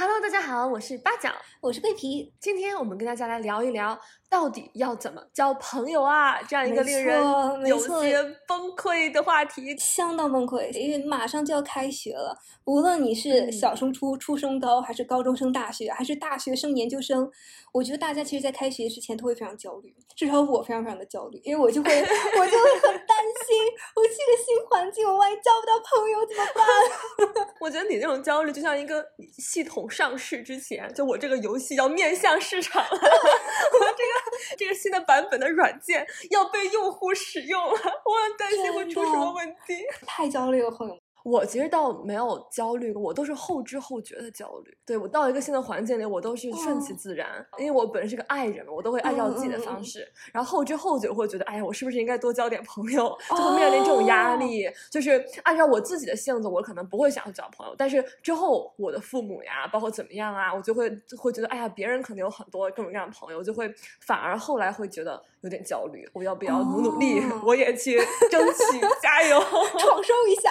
[0.00, 1.30] Hello，大家好，我是八角，
[1.60, 2.32] 我是桂皮。
[2.40, 4.00] 今天我们跟大家来聊一聊，
[4.30, 6.40] 到底要怎么交朋友啊？
[6.40, 7.22] 这样一个令人
[7.66, 12.34] 有些崩溃的话题，相当崩溃，因为马上就要开学了。
[12.64, 17.30] 无论你是小升初、初升高，还是高中升大学，还是大学生研究生，
[17.70, 19.94] 我觉得大家其实，在开学之前都会非常焦虑。
[20.16, 23.56] 至少我非常非常的焦虑，因为我就会， 我就会很担心，
[23.94, 27.46] 我去个新环境，我万一交不到朋友怎么办？
[27.60, 29.04] 我觉得你那种焦虑，就像一个
[29.36, 29.89] 系统。
[29.90, 40.96] 上市之前，就我这个游戏要面向市场了， 我这个这个新的版本的软件要被用户使用了，我很担心会出什么问题，太焦虑了，朋友。
[41.24, 44.76] 我其实倒没有焦虑过，我都是后知后觉的焦虑。
[44.86, 50.06] 对我到一个新的环境里，我都是顺其自然，因为我本身是个爱人嘛，我都会按照自己的方式。
[50.32, 53.16] 然后后知后觉会觉得，哎呀，我是不是应该多交点朋友？
[53.30, 54.68] 就会面临这种压力。
[54.90, 57.74] 就是按照我自己的性子，我可能不会想要交朋友。
[57.76, 66.08] 但是之后我的父母呀，包括怎么样啊，我就会会觉得，哎呀，别人可能有很多各种各样的朋友，就会反而后来会觉得有点焦虑。
[66.12, 67.20] 我要不要努努力？
[67.44, 67.98] 我也去
[68.30, 69.38] 争取， 加油，
[69.78, 70.50] 创收一下。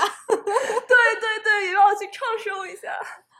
[0.88, 2.93] 对对对，也要去创收一下。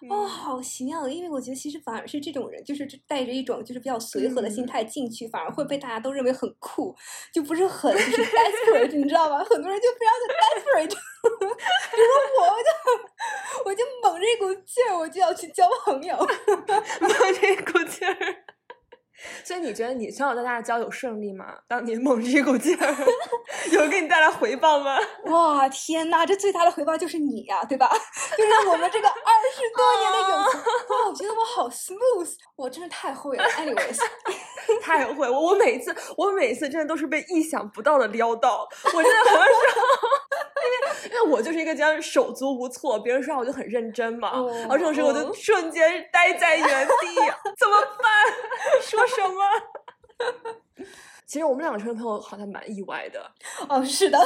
[0.10, 1.10] 哦，好奇妙！
[1.10, 6.96] 因为我觉得其实反而是这种人，就是带着一种就是比较随和的心态进去，反而会被大家都认为很酷，
[7.34, 9.44] 就不是很就是 desperate， 你知道吗？
[9.44, 10.34] 很多人就非常的
[10.86, 12.70] desperate，比如说我，我就
[13.66, 16.16] 我就猛着一股劲儿，我就要去交朋友，
[17.02, 18.16] 猛着一股劲儿。
[19.44, 21.46] 所以你觉得你从小到大的交友顺利吗？
[21.68, 22.96] 当你猛着一股劲儿，
[23.72, 24.98] 有给你带来回报吗？
[25.28, 27.90] 哇天哪，这最大的回报就是你呀，对吧？
[28.38, 29.14] 就是我们这个二
[29.54, 30.60] 十多年的友情。
[30.90, 33.44] 哇，我觉得我好 smooth，我真是太会了。
[33.44, 34.00] Anyways，
[34.82, 39.46] 太会我，我每次我每次真的都是被意想不到的撩到，我真的很少，
[40.70, 44.32] 因为 因为我就是一个这样手足无措，别人说话我就很认真嘛，
[44.62, 47.08] 然后这种时候我就瞬间呆在原地，
[47.58, 48.08] 怎么办？
[48.82, 49.06] 说。
[49.10, 50.86] 什么？
[51.26, 53.20] 其实我们两个成为朋友好像蛮意外的。
[53.68, 54.18] 哦，是的，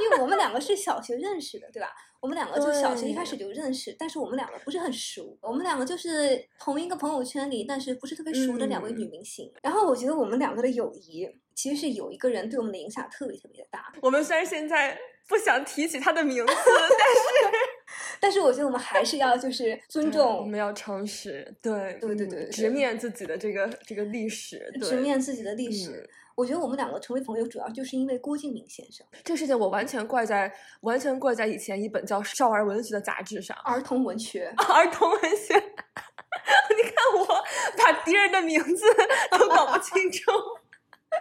[0.00, 1.88] 因为我们两个是小学认识的，对吧？
[2.20, 5.36] 我们两个就小学一开始就认识，但是我们两个不是很熟。
[5.40, 9.50] 我们两个就是同一个朋友圈里，但是不是特别熟的两位女明星。
[9.62, 11.28] 然后我觉得我们两个的友谊
[11.60, 13.92] 其实是有一个人对我们的影响特别特别的大。
[14.00, 14.96] 我们虽然现在
[15.28, 17.56] 不想提起他的名字， 但是。
[18.20, 26.08] 但是我觉得我们还是要就是尊重，我们要诚实，对对对对，直面自己的这个这个历史，直面自己的历史。
[26.36, 29.04] 我觉得我们两个成为朋友，主要就是因为郭敬明先生。
[29.24, 30.50] 这个事情我完全怪在
[30.82, 35.54] 完全怪在以前一本叫《少儿文学》的杂志上，儿童文学， 儿童文学。
[35.54, 37.44] 你看我
[37.76, 38.84] 把敌人的名字
[39.32, 40.30] 都搞不清楚。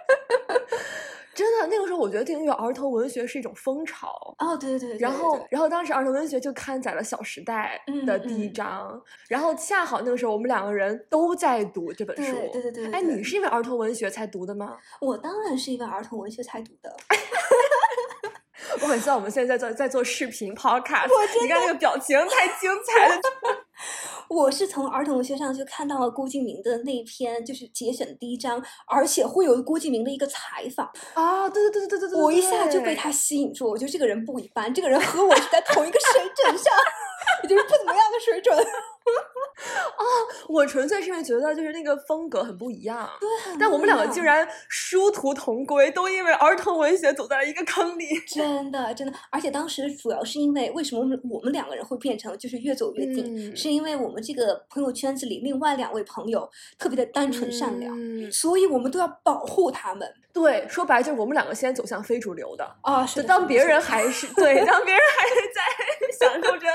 [1.35, 4.97] 真的，那个时候我觉得订阅儿童文学是一种风潮哦，对对对。
[4.97, 12.91] 然后，然后当时儿童文学就刊载了《小时代》的第一章，然后恰好那个时候我们两个人都在读这本书，对对对。
[12.91, 14.75] 哎，你是因为儿童文学才读的吗？
[14.99, 16.93] 我当然是因为儿童文学才读的。
[18.81, 21.07] 我很希望我们现在在在做视频 podcast，
[21.41, 23.15] 你看那个表情太精彩了。
[24.29, 36.71] 我是从儿童文学上就看到了郭敬明的那篇，就是节选的第一章，而且会有郭敬明的一个采访啊，对对对对对对，我一下就被他吸引住，我觉得这个人不一般，这个人和我是在同一个水准上，
[37.43, 38.55] 也就是不怎么样的水准。
[39.59, 40.03] 啊，
[40.47, 57.95] 我纯粹是因为觉得就是那个风格很不一样，对，但我们两个竟然殊途同归，都因为儿童文学走在了一个坑里，真的真的，而且当时主要是因为为什么我们我们两个人会变成就是越走越近，是因为我们这个朋友圈子里另外两位朋友特别的单纯善良，
[58.31, 60.07] 所以我们都要保护他们。
[60.31, 65.61] 对，说白了就是我们两个先走向非主流的啊，是当别人还是 对，当别人还是在
[66.27, 66.67] 享受着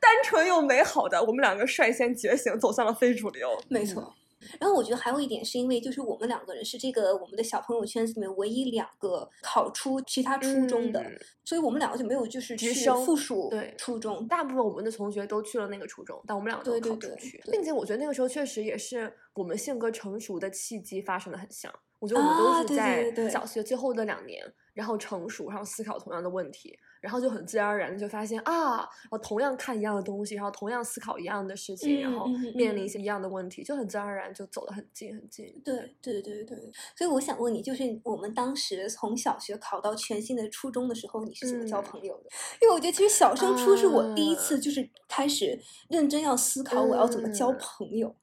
[0.00, 3.60] 单纯又美好的，我们两个率先觉醒，走向了非主流。
[3.68, 4.14] 没错。
[4.58, 11.04] 然后我觉得还有一点是因为，就是我们两个人是这个我们的小朋友圈子里面唯一两个考出其他初中的，
[11.44, 12.72] 所以我们两个就没有就是去
[13.04, 14.26] 附属对初中。
[14.26, 21.70] 大部分我们的同学都去了那个初中，但我们两个都考出去，并且我觉得那个时候确实也是我们性格成熟的契机发生的很像。
[22.00, 24.42] 我觉得我们都是在小学最后的两年，
[24.72, 35.46] 然后成熟，然后思考同样的问题，然后就很自然而然的就发现啊，我同样看一样的东西，然后同样思考一样的事情，然后面临一些一样的问题，就很自然而然就走得很近很近。
[35.62, 36.56] 对对对对，
[36.96, 42.30] 所以我想问你，就是我们当时从小学考到全新的初中的时候，你是怎么交嗯朋友的？
[42.62, 45.60] 因为我觉得其实小升初是我第一啊次就是开始
[45.90, 48.14] 认真要思考我要怎么交嗯朋友。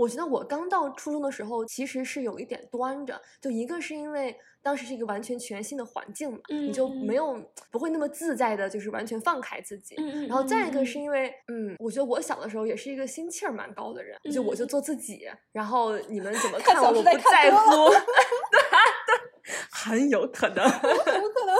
[0.00, 7.38] 我觉得我刚到初中的时候，其实是有一点端着，就一个是因为当时是一个完全全新的环境嘛，你就嗯没有
[7.70, 9.94] 不会那么自在的，就是完全放开自己。
[9.98, 17.92] 嗯然后再一个嗯是因为，嗯，我觉得我小的时候也是一个心气儿蛮高的人，就我就嗯做自己，然后你们怎么看看我，我不在多乎，
[19.70, 20.56] 很有可能。
[20.70, 21.56] 怎么可能？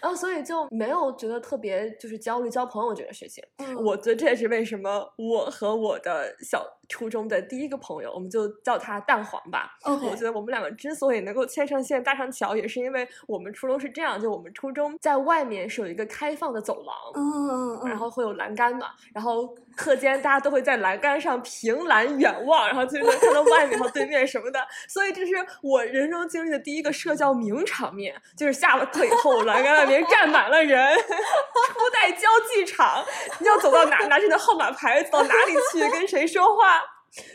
[0.00, 3.44] 然后所以就没有觉得特别就是焦虑交朋友这个事情。
[3.58, 9.76] 嗯我觉得这也是为什么我和我的小初中的第一个朋友，我们就叫他蛋黄吧。
[9.84, 16.94] 我觉得我们两个之所以能够牵上线、搭上桥，也是因为我们初中是这样，就我们初中在外面是有一个开放的走廊。
[17.14, 25.32] 嗯嗯嗯，然后会有栏杆嘛，然后课间大家都会在栏杆上凭栏远望，然后就能看到外面和对面什么的，所以这是
[25.62, 33.04] 我人生经历的第一个社交名场面，就是下了课以后，栏杆外面站满了人，初代交际场，
[33.38, 36.81] 你要走到哪拿着你的号码牌走到哪里去跟谁说话。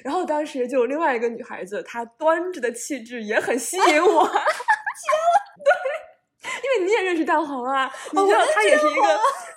[0.04, 4.28] 然后当时就有另外一个女孩子，她端着的气质也很吸引我。
[4.28, 5.72] 对，
[6.64, 9.02] 因为你也认识蛋黄啊，你知道她也是一个，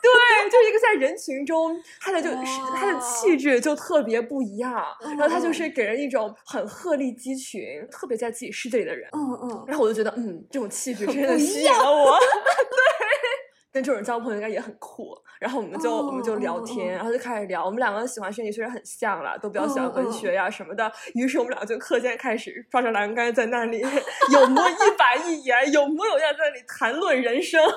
[0.03, 2.37] 对，就是一个在人群中，她的就是
[2.77, 9.09] 她的气质就特别不一样，然后她就是给人一种很鹤立鸡群、特别在自己世界里的人。
[9.13, 12.19] 嗯嗯，然后我就觉得，嗯，这种气质真的吸引了我。
[12.21, 13.00] 对，
[13.73, 15.17] 跟这种人交朋友应该也很酷。
[15.39, 20.93] 然后我们就、我们就聊天，哦然后就开始聊，我们两个喜欢的兴趣虽然很像了，都比较喜欢文学呀什么的。
[21.15, 23.81] 于是我们俩就课间开始抓着栏杆在那里
[24.33, 27.63] 有模一板一眼，有模有样在那里谈论人生。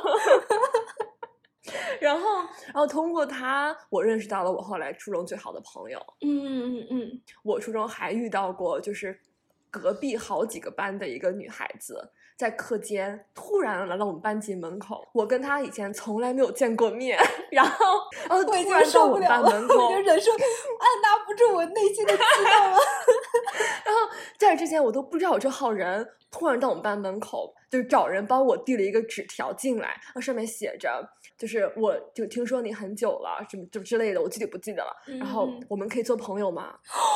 [2.02, 2.28] 然后，
[2.66, 5.98] 然后通过他，我认识到了我后来初中最好的朋友。
[6.20, 9.18] 嗯嗯嗯嗯，我初中还遇到过，就是
[9.72, 15.08] 隔壁好几个班的一个女孩子，在课间突然来到我们班级门口。
[15.14, 17.18] 我跟他以前从来没有见过面，
[17.52, 17.86] 然后，
[18.28, 22.78] 然后突然到我们班门口我就，忍受按捺不住我内心的激动了。
[23.86, 31.08] 然后在这之前我都不知道有这号人，突然到我们班门口，就是找人帮我递了一个纸条进来，那上面写着，
[31.38, 34.92] 就是我就听说你很久了，什么就之类的，我具体不记得了。
[35.20, 36.74] 然后嗯我们可以做朋友吗？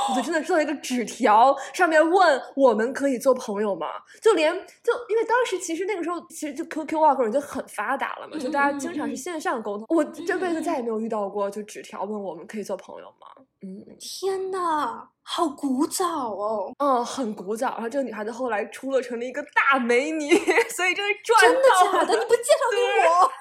[0.09, 3.87] 我就真的收到一个纸条，上面问我们可以做朋友吗？
[4.21, 9.87] 就连就因为当时其实那个时候其实就 QQ 啊各种就很发达了嘛，就大家经常是线上沟通。
[9.89, 13.27] 我这辈子再也没有遇到过就纸条问我们可以做朋友吗？
[13.62, 13.86] 嗯。
[14.00, 16.71] 天呐，好古早哦！
[16.80, 17.69] 嗯，很古早。
[17.71, 20.30] 然后这个女孩子后来出落成了一个大美女，
[20.75, 21.62] 所以真是赚真的。
[21.92, 22.13] 假的？
[22.19, 22.77] 你不介绍给
[23.09, 23.31] 我？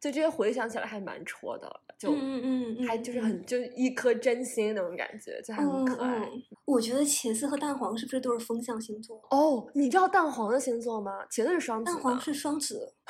[0.00, 1.70] 就这些回想起来还蛮戳的，
[2.00, 6.08] 就、嗯嗯嗯，还就是很就一颗真心那种感觉，就还很嗯可爱。
[6.20, 6.42] 嗯。
[6.64, 9.20] 我觉得茄子和蛋黄是不是都是风象星座？
[9.30, 11.12] 哦，你知道蛋黄的星座吗？
[11.30, 11.92] 茄子是双子。
[11.92, 12.94] 蛋黄是双子，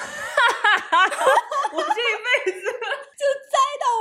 [1.73, 2.70] 我这一辈子到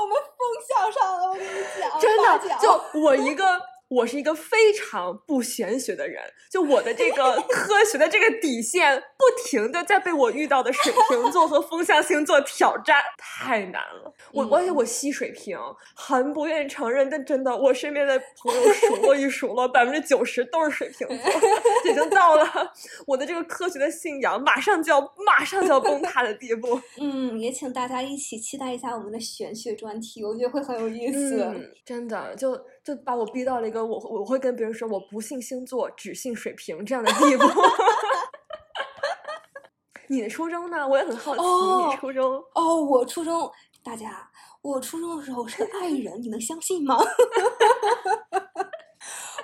[0.01, 1.47] 我们风向上了，我跟你
[1.79, 3.68] 讲，真的就我一个。
[3.89, 6.21] 我是一个非常不玄学的人，
[6.51, 14.13] 就我的这个 科学的这个底线，不停的在被我遇到的水瓶座和风象星座挑战，太难了。
[14.31, 15.57] 我嗯而且我吸水瓶，
[15.95, 22.71] 很不愿意承认，但真的，我身边的朋友数落一数落，百分之九十都是水瓶座，已经到了
[23.07, 26.79] 我的这个科学的信仰马上就要马上就要崩塌的地步。
[27.01, 31.41] 嗯，也请大家一起期待一下我们的玄学专题，我觉得会很有意思。
[31.41, 37.43] 嗯，真的就就把我逼到了一个我我会跟别人说我不信星座，只信水瓶这样的地步。
[40.07, 40.87] 你的初中呢？
[40.87, 43.51] 我也很好奇，哦你初中哦，我初中，
[43.83, 44.27] 大家，
[44.63, 46.97] 我初中的时候是个爱人，你能相信吗？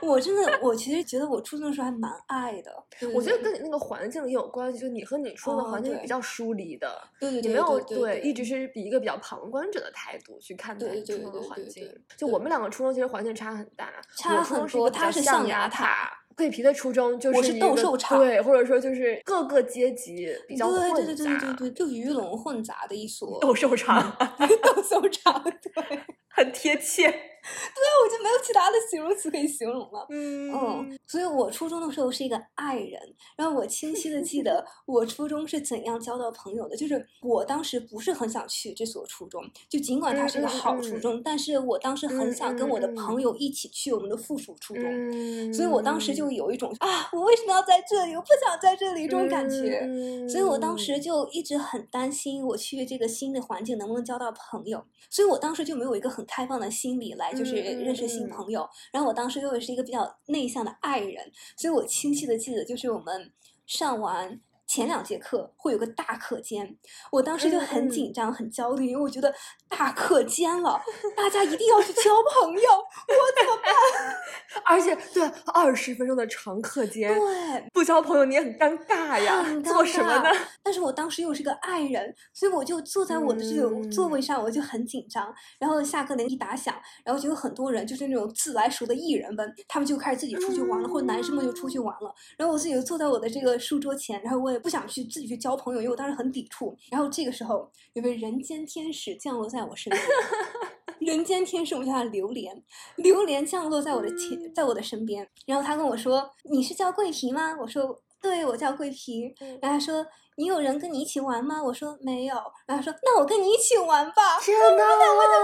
[0.06, 2.72] 我真的，我其实觉得我初中的时候还蛮爱的。
[3.00, 26.00] 对我觉得跟你那个环境也有关系，就你和你初中的环境是比较疏离的，对对对你没有对对一直是以一个比较旁观者的态度去看待初中的环境就我们两个初中其实环境差很大，差很多他是象象牙牙塔桂皮的初中就我是斗兽场对，或者说就是各个阶级比较混杂，对对对对对对，就鱼龙混杂的一所斗兽场斗兽场，对。
[26.36, 27.32] 很贴切。
[27.46, 30.04] 啊，我就没有其他的形容词可以形容了。
[30.10, 33.00] 嗯嗯，所以我初中的时候是一个爱人，
[33.38, 36.76] 然后我清晰的记得 我初中是怎样交到朋友的。
[36.76, 44.84] 就是我当时不是很想去这所初中，就尽管它是一个好初中，但是我当时很嗯想跟我的朋友一起去我们的附属初中。
[44.84, 48.16] 嗯所以我当时就有一种啊，我为什么要在这里？
[48.16, 49.82] 我不想在这里这种感觉。
[49.84, 54.84] 嗯所以我当时就一直很担心，我去这个新的环境能不能交到朋友。
[55.12, 58.68] 所以我当时就没有一个很开放的心理来，就是认识新嗯朋友。
[58.92, 63.32] 然后我当时又是一个比较内向的爱人，所以我清晰的记得，就是我们
[63.66, 64.42] 上完。
[64.68, 66.78] 前两节课会有个大课间，
[67.12, 69.34] 我当时就很紧张、很焦虑，因为我觉得
[69.70, 70.82] 大课间了，
[71.16, 72.02] 大家一定要去交
[72.34, 73.74] 朋友，我怎么办？
[74.66, 80.30] 而且对二十分钟的长课间，对，不交朋友你也很尴尬呀，做什么呢？
[80.64, 85.34] 但是我当时又是个爱人，所以我就坐在我的这个座嗯位上，我就很紧张。
[85.60, 92.14] 然后下课铃一打响，然后就有很多人，就是那种自来熟的艺人们，他们就开始自己出去玩了，或者男生们就出去玩了。
[92.38, 96.76] 然后我自己就坐在我的这个书桌前，然后我也不想去自己去交朋友，因为我当时很抵触。
[96.90, 100.02] 然后这个时候，有位人间天使降落在我身边。
[101.00, 102.64] 人间天使，我们叫他榴莲。
[102.96, 110.06] 榴莲降落在我的前，在我的身边，然后他跟我说：“你是叫桂皮吗？”我说：“对，我叫桂皮。”嗯然后他说
[110.38, 112.36] ：“你有人跟你一起玩吗？”我说：“没有。”
[112.68, 114.84] 然后他说：“那我跟你一起玩吧。”天呐，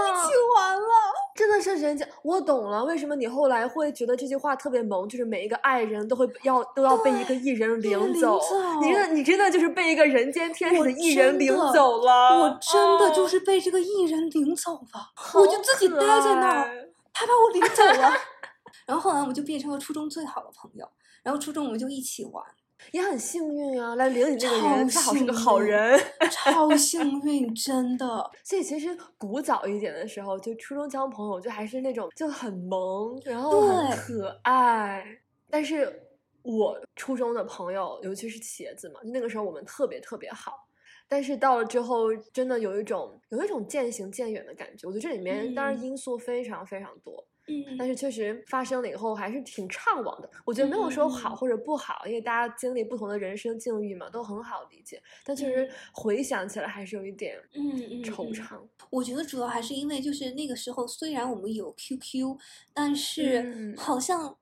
[0.08, 0.88] 一起玩了。
[1.34, 5.08] 真的是人家，我懂了，为什么你后来会觉得这句话特别萌？
[5.08, 8.38] 就是每一个爱人都会要都要被一个艺人领领走，
[8.82, 18.12] 你真的你真的就是被一个人间天使我的艺人领真的走了，我真的就哦是被这个艺人领走了，好我就自己待在那儿，他把我领走了。
[18.86, 20.86] 然后后来我们就变成了初中最好的朋友，
[21.22, 22.44] 然后初中我们就一起玩，
[22.90, 26.00] 也很幸运啊，来领你这个超人恰好是个好人。
[26.30, 28.06] 超幸运，真的。
[28.44, 35.04] 所以其实古早一点的时候，就初中交朋友，就还是那种就很萌，然后很可爱。
[35.48, 36.08] 但是
[36.42, 40.66] 我初中的朋友，尤其是茄子嘛，那个时候我们特别特别好。
[41.08, 44.86] 但是到了之后，真的有一种有一种渐行渐远的感觉。
[44.86, 47.31] 我觉得这里面当然嗯因素非常非常多，嗯
[47.78, 50.30] 但是确实发生了以后还是挺怅惘的。
[50.44, 55.02] 我觉得没有说嗯嗯嗯好或者不好，因为大家经历不同的人生境遇嘛，都很好理解。
[55.24, 58.60] 但确实嗯回想起来还是有一点嗯嗯嗯惆怅。
[58.90, 62.36] 我觉得主要还是因为就是那个时候，虽然我们有 QQ，
[62.72, 64.36] 但是嗯好像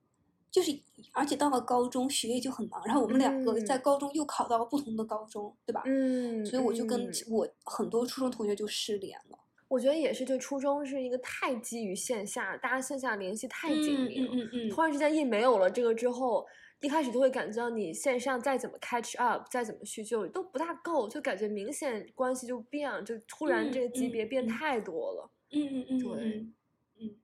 [0.51, 0.77] 就是，
[1.13, 5.81] 而且到了高中学业就很忙，然后我们两个在嗯高中又考到了不同的高中，对吧？
[5.85, 9.39] 嗯，所以我就跟嗯我很多初中同学就失联了。
[9.71, 16.45] 我觉得也是，就初中是一个太基于线下，大家线下联系太紧嗯密了，嗯嗯嗯突然之间一没有了这个之后，
[16.81, 25.31] 一开始就会感觉到你线上再怎么 catch up，再怎么叙旧都不大够，就感觉明显关系就变了，就突然嗯这个级别变太多了。
[25.53, 26.53] 嗯嗯嗯对嗯
[26.99, 27.15] 嗯。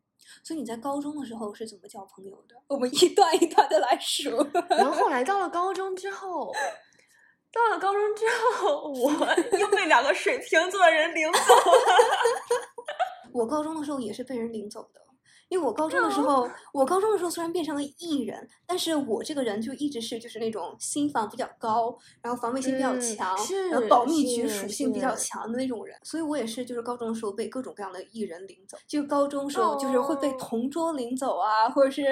[0.41, 2.55] 所以你在高中的时候是怎么交朋友的？
[2.67, 4.29] 我们一段一段的来数。
[4.69, 6.53] 然后后来 到了高中之后，
[7.51, 8.25] 到了高中之
[8.55, 9.11] 后，我
[9.57, 11.95] 又被两个水瓶座的人领走了。
[13.33, 15.01] 我高中的时候也是被人领走的，
[15.49, 16.23] 因为我高中的时哦。
[16.23, 30.35] 候，我高中的时候虽然变成了艺人，但是我这个人就一直是就是那种心防比较高，然后防卫心比较嗯强，是然后保密局属性比较强的那种人，所以我也是就是高中的时候被各种各样的艺人领走，就高中时候就是会被哦。
[30.39, 32.03] 同桌领走啊，或者是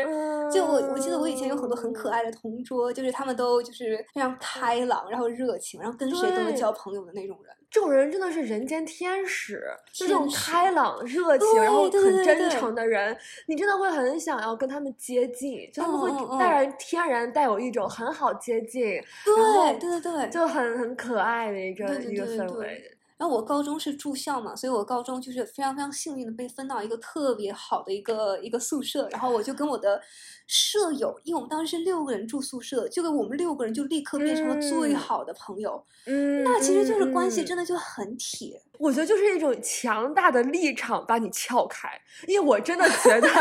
[0.52, 7.56] 就我我记得我以前有很多很可嗯爱的同桌，就是他们都就是非常开朗，然后热情，然后跟谁都能交朋友的那种人。
[7.76, 13.14] 这种人真的是人间天使，就这种开朗、热情，然后很真诚的人，
[13.48, 22.82] 你真的会很想要跟他们接近，就他们会带然天然带有一种很好接近，然对后对对对，就很很可爱的一个一个氛围。
[23.18, 30.02] 然后我高中是住校嘛，所以我高中就是非常非常幸运的被分到一个特别好的一个一个宿舍，然后我就跟我的
[30.48, 38.62] 舍友，因为我们当时是六个人住宿舍，就跟我们六个人就立刻变成了最嗯好的朋友，嗯，那其实就是关系嗯真的就很铁。
[38.78, 41.90] 我觉得就是一种强大的立场把你撬开，
[42.28, 43.34] 因为我真的觉得，因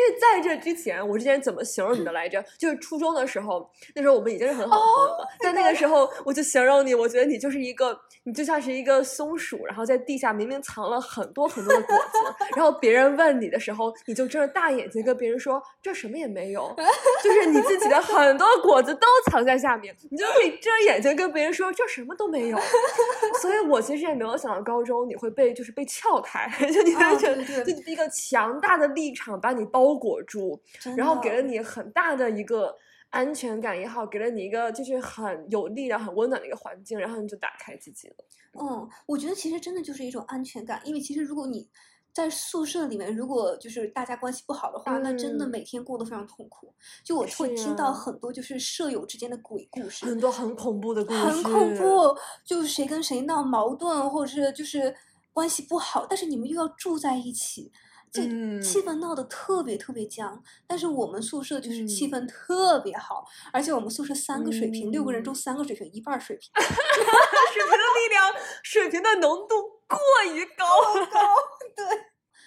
[0.00, 2.44] 为在这之前，我之前怎么形容你的来着？
[2.58, 16.74] 就是初中的时候，那时候我们已经是很好的朋友了，但那个时候我就形容你，我觉得你就是一个，你就像是一个松鼠，然后在地下明明藏了很多很多的果子，然后别人问你的时候，你就睁着大眼睛跟别人说这什么也没有，
[17.22, 22.58] 就是你自己的很多果子都藏在下面，你就可以睁着眼睛跟别人说这什么都没有。
[23.40, 30.62] 所以我其实也没有想到高中你会被就是被撬开， 就你啊会觉对对得就一个强大的立场把你包裹住，
[30.96, 32.72] 然后给了你很大的一个
[33.10, 38.14] 安全感也好，给了你一个就是很有力量、很温暖的一个环境，然后你就打开自己了。
[38.60, 41.68] 嗯，我觉得其实真的就是一种安全感，因为其实如果你
[42.12, 46.72] 在宿舍里面，如果就是大家关系不好的话，那真的嗯每天过得非常痛苦。
[47.02, 54.94] 就我会听到啊很多就是舍友之间的鬼故事，很多很恐怖的故事，很恐怖，就是谁跟谁闹矛盾，或者是就是
[55.32, 57.72] 关系不好，但是你们又要住在一起，
[58.14, 58.22] 这
[58.62, 60.40] 气嗯氛闹得特别特别僵。
[60.68, 66.48] 但是我们宿舍就是气嗯氛特别好，而且我们宿舍三个水平，六个人中嗯三个水平，一半儿水平。
[66.54, 69.54] 水平的力量，水平的浓度
[69.88, 69.98] 过
[70.32, 70.64] 于高
[71.10, 71.20] 高，
[71.74, 71.84] 对。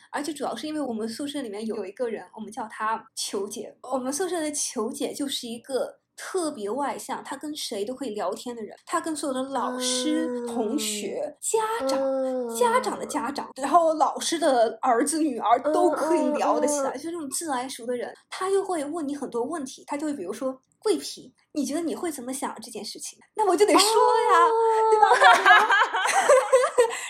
[0.10, 3.78] 而且主要是因为我们宿舍里面有一个人，我们叫她球姐。
[3.82, 8.76] 我们宿舍的球姐就是一个特别外向，他跟谁都可以聊天的人。
[8.86, 18.14] 他跟所有的老师、同学、家长、家长的嗯家长，然后老师的儿子、女儿都可以嗯聊得起来，嗯就这种自来熟的人。
[18.30, 20.62] 他又会问你很多问题，他就会比如说。
[20.80, 23.18] 桂皮，你觉得你会怎么想这件事情？
[23.36, 24.48] 那我就得说呀，
[24.92, 25.10] 对吧？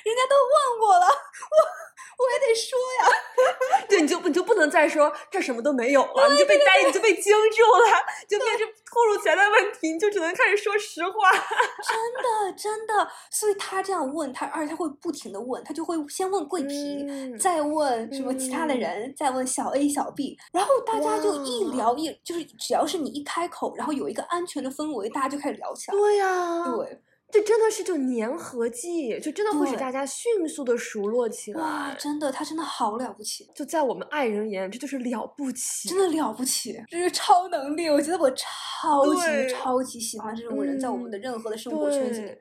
[0.08, 1.62] 人家都问我了，我 我
[2.32, 3.10] 也得说呀。
[3.88, 11.32] 对，你就你就不能再说这什么都没有了，你就被呆，你就被惊住了，就变成突如其来的问题，你就只能开始说实话。
[11.32, 25.98] 真的真的，所以他这样问他，而且他会不停的问，他就会先问桂皮，嗯再问什么其他的嗯人，再问小 A 小 B，然后大家就一聊一，就是只要是你一开口，然后有一个安全的氛围，大家就开始聊起来。
[25.98, 27.00] 对呀、对，
[27.32, 31.96] 这真的是就粘合剂，就真的会使大家迅速的熟络起来哇，来。
[31.96, 35.90] 真的，他真的好了不起，就在我们爱人眼里，这就是了不起。
[35.90, 37.90] 真的了不起，这是超能力。
[37.90, 42.38] 我觉得我超级超级喜欢这种人，在我们的嗯任何的生活圈子里面。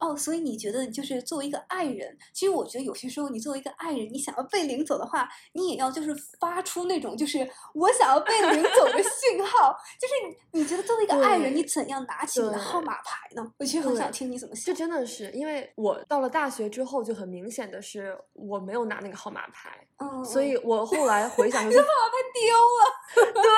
[0.00, 9.76] 哦，所以你觉得就是作为一个爱人，其实我觉得有些时候你作为一个爱人，你想要被领走的话，你也要就是发出那种就是我想要被领走的信号。
[10.00, 10.14] 就是
[10.52, 13.52] 你你觉得作为一个爱人，你怎样拿起你的号码牌呢？
[13.58, 14.74] 我其实很想听你怎么这想。
[14.74, 23.32] 真的是，因为我到了大学之后，就很明显的是我没有拿那个号码牌，嗯，所嗯以我 后来回想，就是你的号码牌丢了。
[23.42, 23.50] 对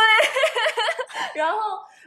[1.40, 1.58] 然后，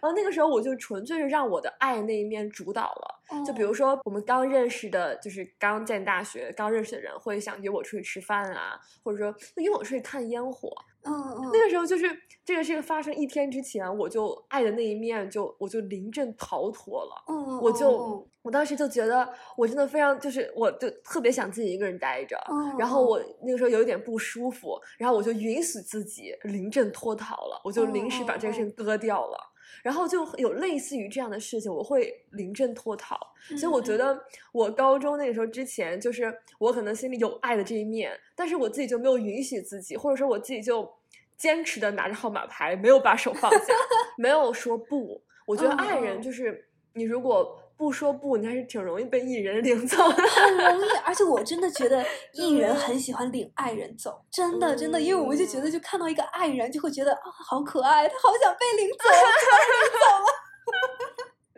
[0.01, 3.15] 然后那个时候我就纯粹是让我的爱那一面主导了。
[3.43, 10.71] 就比哦如说，我们刚认识的，就是刚进大学、刚认识的人，会想约我出去吃饭啊，或者说约我出去看烟火。
[11.01, 12.05] 嗯嗯，那个时候就是
[12.43, 17.33] 这个事情发生一天之前，我就爱的那一面就我就临阵逃脱了。
[17.61, 29.37] 我就、嗯我当时就觉得我真的非常就是我就特别想自己一个人待着，嗯然后嗯我那个时候有一点不舒服，然后我就允许自己临阵脱逃了，我就嗯临时把嗯这个事情割掉了。
[29.85, 33.15] 然后就有类似于这样的事情，我会临阵脱逃。
[33.55, 40.91] 所以我觉嗯得我高中那个时候之前，就是我可能心里有爱的这一面，但是我自己就没有允许自己，或者说我自己就
[41.37, 43.73] 坚持的拿着号码牌，没有把手放下，
[44.17, 45.21] 没有说不。
[45.45, 50.23] 我觉得嗯爱人嗯就是你如果不说不，你还是挺容易被艺人领走的。
[50.23, 60.25] 很容易， 而且我真的觉得艺人很喜欢领爱人走，真的真的，因为我们就觉得就看到一个爱人，就会觉得啊好可爱，他好想被领走， 突然领走了。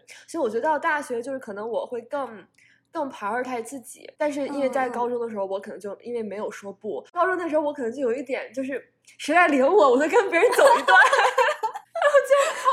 [0.28, 2.46] 所以我觉得到大学就是可能我会更
[2.92, 11.00] 更 prioritize 自己，但是因为在高中的时候，我可能就因为没有说不，高中那时候我可能就有一点就是谁来领我，我就跟别人走一段，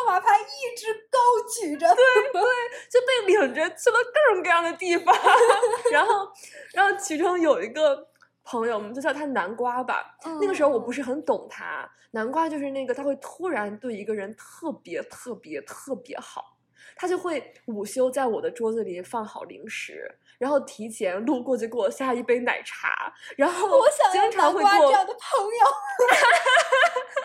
[0.04, 2.42] 号码牌一直高举着， 对对
[2.90, 5.14] 就被领着去了各种各样的地方，
[5.90, 6.28] 然后
[6.72, 8.08] 然后其中有一个。
[8.46, 10.04] 朋友，我们就叫他南瓜吧。
[10.38, 16.58] 那个时候我不是很懂他，南瓜就是那个他会突然对一个人特别特别特别好，
[16.94, 25.50] 他就会午休在我的桌子里放好零食，然后提前路过就给我下一杯奶茶，然后我想要经常南瓜这样的朋友。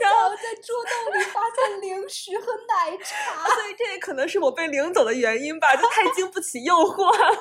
[0.00, 7.36] 然后在桌洞里发现零食和奶茶， 所以这也可能是我被领走的原因吧，就太经不起诱惑了。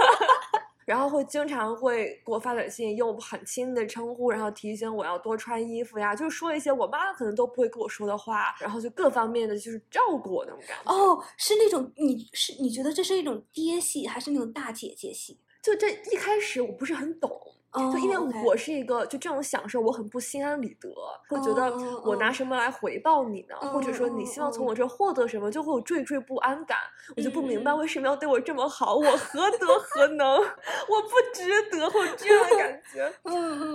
[0.85, 10.93] 然后会经常会给我发短信，用很亲的称呼，然后提醒我要多穿衣服呀，就是说一些我妈可能都不会跟我说的话，然后就各方面的就是照顾我那种感觉。
[10.93, 15.39] 哦，是那种你是你觉得这是一种爹系，还是那种大姐姐系？
[15.59, 20.89] 就这一开始我不是很懂，哦就因为我是一个就这种享受我很不心安理得，
[21.29, 23.55] 会觉得哦我拿哦什么来回报你呢？
[23.71, 26.77] 或者说你希望从我这儿获得什么，就会有惴惴不安感。
[27.15, 30.27] 我就不明白为什么要对我这么好，我何德何能？
[30.89, 33.13] 我不值得，会有这样的感 觉。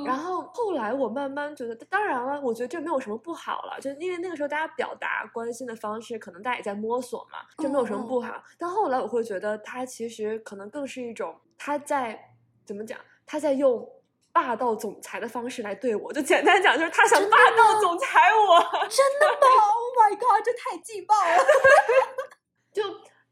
[0.05, 8.43] 然后后来我慢慢觉得，当然了，我觉得这没有什么不好了，就因为那个时候大家表达关心的方式，可能大家也在摸索嘛，这没有什么不好。
[8.59, 12.19] 但后来我会觉得，他其实可能更是一种他在
[12.65, 12.99] 怎么讲，
[13.31, 13.89] 他在用
[14.33, 21.45] 霸道总裁的方式来对我，就简单讲，就是他想霸道总裁我，真的吗？Oh my god，这太劲爆了！
[22.75, 22.83] 就。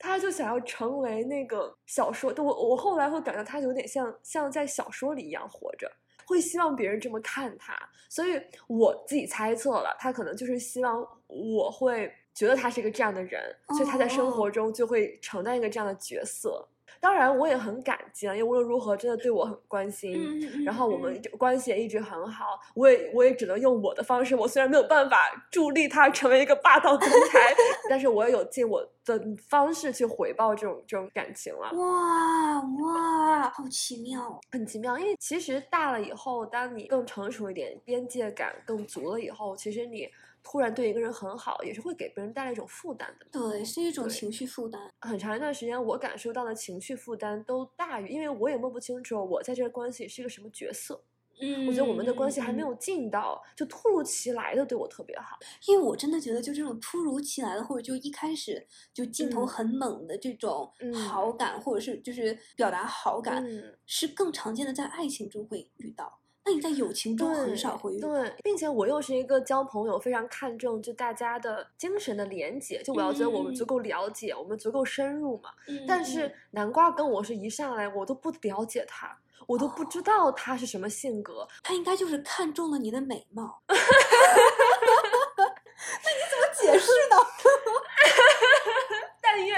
[0.00, 5.90] 他就想要成为那个小说，我我后来会感到他有点像像在小说里一样活着，
[6.24, 7.76] 会希望别人这么看他，
[8.08, 16.68] 所以我自己猜测了，他可能就是希望我会觉得他是一个这样的人，所以他在生活中就会承担一个这样的角色。
[17.00, 20.40] 当然，我也很感激啊，因为无论如何，真的对我很关心。
[20.64, 24.34] 然后我们关系也一直很好，我也我也只能用我的方式。
[24.34, 25.16] 我虽然没有办法
[25.50, 27.54] 助力他成为一个霸道总裁，
[27.88, 31.72] 但是我也有尽我的方式去回报这种这种感情了。
[31.72, 34.40] 哇哇，好奇妙哦！
[34.50, 40.08] 很奇妙，因为其实大了以后，当你更成熟一点，边界感更足了以后，其实你
[40.50, 43.26] 突然对一个人很好，也是会给别人带来一种负担的。
[43.30, 44.80] 对，是一种情绪负担。
[45.00, 51.04] 很长一段时间，我感受到的情绪负担都大于，因为我也摸不清楚我在这个关系里是个什么角色。
[51.40, 55.38] 嗯我觉得我们的关系还没有进到，就突如其来的对我特别好。
[55.66, 66.20] 因为我真的觉得，就这种突如其来的，或者就一开始就镜头嗯很猛的这种嗯好感，或者是就是表达好感，嗯是更常见的在爱情中会遇到。
[66.48, 68.08] 那你在友情中很少会遇到。
[68.08, 75.50] 对，并且我又是一个交朋友非常看重就大家的精神的连接，就我要觉得我们足嗯够了解，我们足够深入嘛。
[75.66, 81.46] 嗯但是南瓜跟我是一上来我都不了解他，我都不知道他是什么性格。
[81.62, 83.61] 他应该就是看中了你的美貌。
[83.68, 83.80] 那 你
[86.30, 87.16] 怎么解释呢？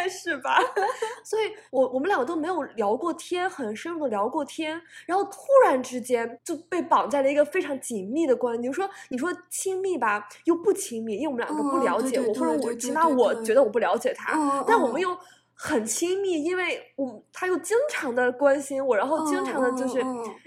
[0.09, 0.59] 是吧。
[1.25, 8.67] 所以我我们两个都没有聊过天，很深入的聊过天，然后突然之间就被绑在了一个非常紧密的关系。
[8.67, 15.17] 你说你说亲密吧，又不亲密，因为我们两个不嗯了解，我或者我起码我觉得我不了解他，但我们又。
[15.63, 20.03] 很亲密，因为我他又经常的关心我，然后经常的就是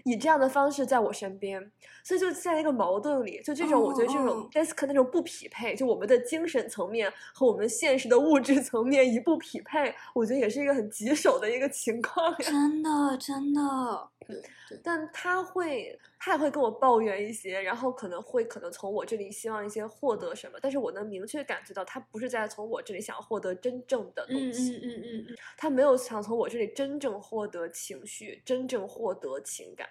[0.06, 1.62] 以这样的方式在我身边，
[2.04, 12.38] 所以就在一个矛盾里，就这种我觉得这嗯种 desk 那种不匹配，就我们的精神层面和我们现实的物质层面一不匹配，我觉得也是一个很棘手的一个情况呀。
[12.39, 14.10] 真的真的，
[14.84, 24.77] 但他会，他也会跟我抱怨一些，然后可能会可能从我这里希望一些获得什么，但是我能明确感觉到他不是在从我这里想获得真正的东嗯西。
[24.77, 25.36] 嗯嗯嗯嗯。
[25.57, 29.86] 他没有想从我这里真正获得情绪，真正获得情感。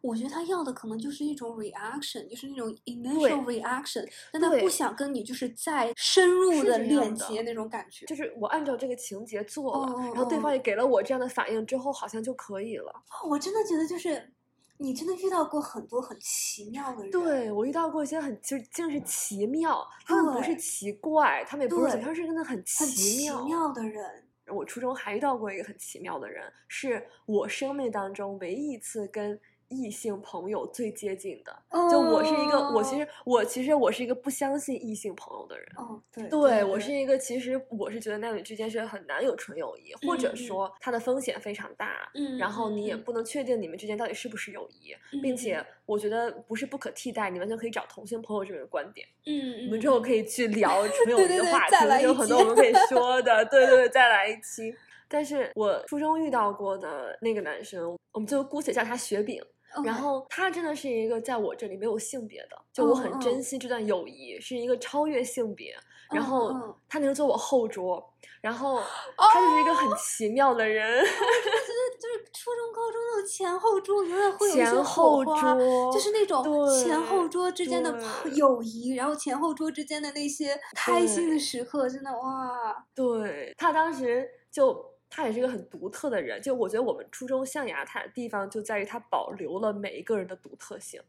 [0.00, 8.06] 我觉得他要的可能就是一种 reaction，就是那种 initial reaction，但他不想跟你就是再深入的链接那种感觉。
[8.06, 12.90] 就是我按照这个情节做了，然后对哦方也给了我这样的反应之后，好像就可以了。
[12.90, 14.30] 哦我真的觉得就是
[14.78, 17.10] 你真的遇到过很多很奇妙的人。
[17.10, 23.30] 对我遇到过一些很就是竟是奇妙，他们不是奇怪，他们也不是怎么，他们是真的很奇。
[23.44, 24.24] 妙的人。
[24.48, 31.54] 我初中还遇到过一个很奇妙的人，是我生命当中唯一一次跟异性朋友最接近的。
[31.90, 35.66] 就我是一个，我其实我其实我是一个不相信异性朋友的人。
[35.76, 49.06] 哦，对对我是一个，其实我是觉得男女之间是很难有纯友谊，或者说它的风险非常大，嗯，然后你也嗯不能确定你们之间到底是不是友谊，并且我觉得不是不可替代，你完全可以找同性朋友这种观点。
[49.26, 53.44] 嗯，我们之后可以去聊纯友谊的话题，有很多我们可以 说的。
[53.46, 54.74] 对对对，再来一期。
[55.06, 59.40] 但是我初中遇到过的那个男生，我们就姑且叫他雪饼。
[59.82, 65.74] 然后他真的是一个在我这里没有性别的，就我很珍惜这段友谊，是一个超越性别。
[66.10, 66.74] 然嗯后嗯。
[66.86, 68.80] 他能坐我后桌，然后
[69.16, 76.44] 他就是一个很奇妙的人， 就是初中、高中那种前后桌，永远会有一些前后火花，桌就是那种
[76.78, 77.98] 前后桌之间的
[78.34, 82.86] 友谊，然后前后桌之间的那些开心的时刻，真的哇！
[82.94, 91.00] 对他当时就他也是一个很独特的人，就我觉得我们初中象牙塔的地方就在于他保留了每一个人的独特性，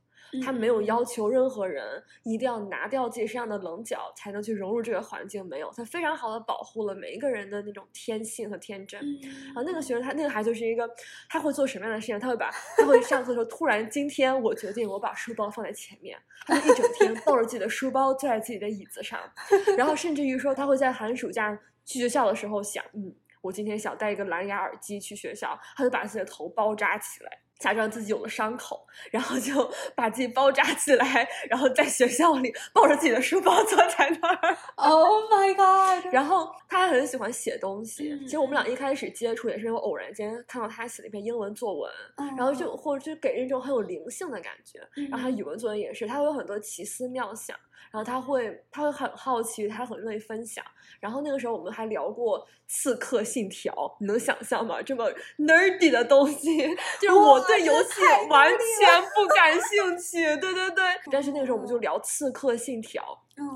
[0.43, 9.01] 他没有要求，任何人一定要拿掉自己身上的棱角才能去融入这个环境，没有，他非常好的保护了每一个人的那种天性和天真。
[9.01, 10.87] 嗯然后那个学生他那个孩子就是一个，
[11.27, 12.19] 他会做什么样的事情？
[12.19, 16.15] 他会把 他会上课的时候突然今天我决定我把书包放在前面，
[16.45, 19.19] 他就一整天抱着自己的书包坐在自己的椅子上，
[19.75, 23.13] 然后甚至于说他会在寒暑假去学校的时候想，嗯，
[23.45, 27.31] 我今天想带一个蓝牙耳机去学校，他就把自己的头包扎起来。
[27.57, 34.57] 假装自己有了伤口，然后就 把自己包扎起来，然后在学校里抱着自己的书包坐在那儿。
[34.75, 36.13] Oh my god！
[36.13, 38.11] 然后他还很喜欢写东西。
[38.11, 44.79] 嗯其实我们俩一开始接触也是因为偶然间看到他写了一篇英文作文，然然后就或者就给人一种很有灵性的感觉。
[44.97, 47.57] 嗯然后他语文作文也是，他会有很多奇思妙想，
[47.91, 50.63] 然后他会他会很好奇，他很乐意分享。
[50.99, 54.81] 然后那个时候我们还聊过《刺客信条》，你能想象吗？
[54.81, 56.57] 这么 nerdy 的东西，
[56.99, 60.23] 就是我对游戏完全不感兴趣。
[60.37, 63.03] 对对对，但是那个时候我们就聊《刺客信条》，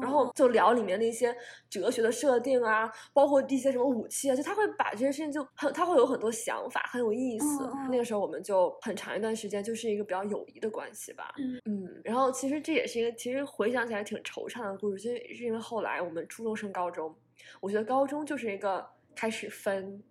[0.02, 1.36] 然后就聊里面的一些
[1.70, 7.70] 哲学的设定啊，包括一些什么武器啊，就他会把这些事情就很，他会有很多想法，很有意思。
[7.90, 11.34] 那个时候我们就很长一段时间就是一个比较友谊的关系吧。
[11.38, 17.16] 嗯嗯，然后其实这也是一个，其实回想起来挺惆怅的故事，就是因为后来我们初中升高中，
[17.62, 20.04] 我觉得高中就是一个开始分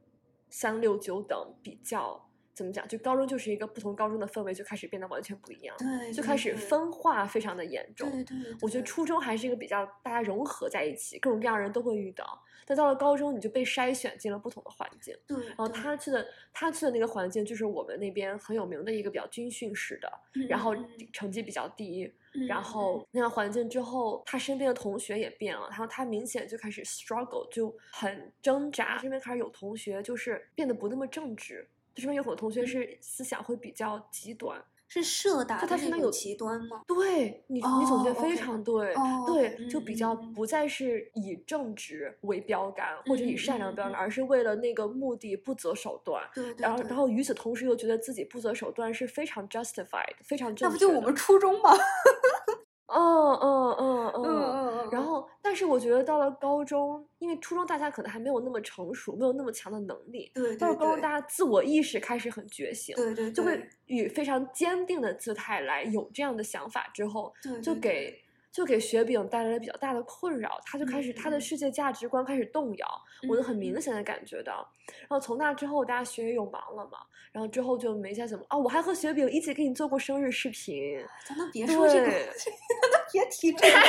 [0.49, 2.28] 三六九等比较。
[2.59, 2.87] 怎么讲？
[2.88, 5.77] 就高中就是一个不同高中的氛围就开始变得完全不一样，
[6.12, 8.11] 就开始分化非常的严重。
[8.11, 12.42] 对对对，我觉得初中还是一个比较大家融合在一起，各种各样的人都会遇到。
[12.66, 15.16] 但到了高中，你就被筛选进了不同的环境。
[15.27, 20.12] 对，然后他去的他去的那个环境，就是我们那边很有名的一个比较军训式的，
[20.49, 20.75] 然后
[21.12, 22.12] 成绩比较低。
[22.35, 28.99] 嗯然后那样环境之后，他身边的同学也变了，然后他明显就开始 struggle，就很挣扎。
[28.99, 31.66] 身边开始有同学就是变得不那么正直，
[31.99, 34.63] 就身边有很多同学嗯是思想会比较极端。
[34.91, 36.83] 是社达的那种就他身边有极端吗？
[36.87, 46.27] 对你，你总结哦非常对，哦对，嗯就比较不再是以正直为标杆，或者以嗯善良为标杆，而是为了那个目的不择手段。
[46.35, 51.71] 对对然后，然后与此同时又觉得自己不择手段是非常 justified，非常那不就我们初中吗？
[52.88, 54.55] 嗯嗯嗯嗯嗯。
[54.55, 60.31] 嗯然后，但是我觉得到了高中，因为初中大家可能还没有那么成熟，没有那么强的能力。
[60.35, 68.18] 对对到了高中，大家自我意识开始很觉醒，对对就会以非常坚定的姿态来有这样的想法之后，就给
[68.51, 72.89] 就给雪饼带来了比较大的困扰，他就开始嗯他的嗯世界价值观开始动摇，
[73.29, 74.69] 我能很嗯明显的感觉到。
[75.03, 76.99] 然后从那之后，大家学业又忙了嘛，
[77.31, 83.77] 然后之后就没再怎么啊，我还和雪饼一起给你做过生日视频，咱能别说这个，对咱能别提这个。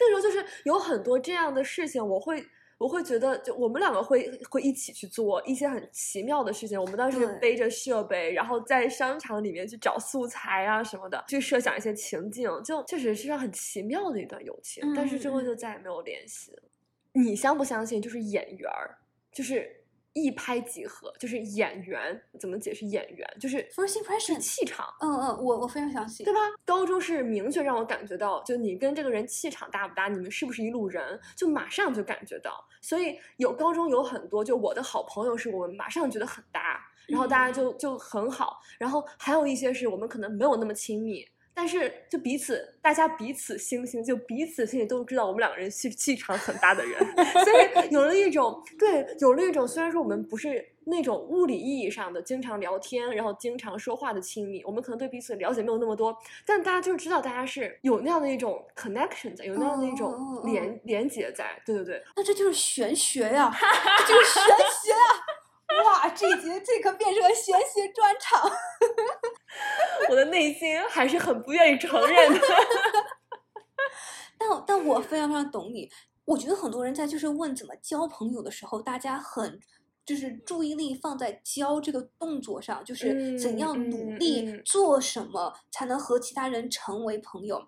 [0.00, 2.44] 那时候就是有很多这样的事情，我会。
[2.82, 6.80] 我会觉得，就我们两个会会一起去做一些很奇妙的事情。
[6.80, 14.92] 我们当时背着设备，然后在商场里面去找素材啊什么的，去设想一些情境，就确实是上很奇妙的一段友情。
[14.96, 16.62] 但是之后就再也没有联系了。
[17.12, 18.02] 你相不相信？
[18.02, 18.98] 就是演员儿，
[19.30, 19.81] 就是
[20.14, 23.36] 一拍即合，就是演员怎么解释演员？
[23.40, 24.86] 就是 First 是 impression，气场。
[25.00, 26.32] 嗯嗯，我我非常相信对。
[26.34, 26.40] 吧？
[26.64, 32.64] 高中是明确让我感觉到，就你跟这个人气场搭不搭，你们是不是一路人，就马上就感觉到。
[32.80, 38.60] 所以有高中有很多，就我的好朋友是我们马上觉得很搭，然后大家就就很好。
[38.78, 46.98] 然后还有一些是我们可能没有那么亲密，但是就彼此大家彼此惺惺，就彼此心里都知道我们两个人气气场很大的人，
[47.44, 63.54] 所以有了一种对，有了一种虽然说我们不是那种物理意义上的经常聊天，然后经常说话的亲密，我们可能对彼此了解没有那么多，但大家就知道大家是有那样的一种 connection 在，有那样的一种连连接在，对对对，那这就是玄学呀，
[63.98, 64.96] 这就是玄学呀！
[65.84, 68.50] 哇，这一节这可变成了玄学专场。
[70.10, 72.40] 我的内心还是很不愿意承认的。
[74.38, 75.90] 但但我非常非常懂你。
[76.24, 79.60] 我觉得很多人在就是问怎么交朋友的时候，大家很
[80.04, 87.60] 就是注意力放在交这个动作上，就是怎嗯样努嗯力嗯做什么才能和其他人成为朋友。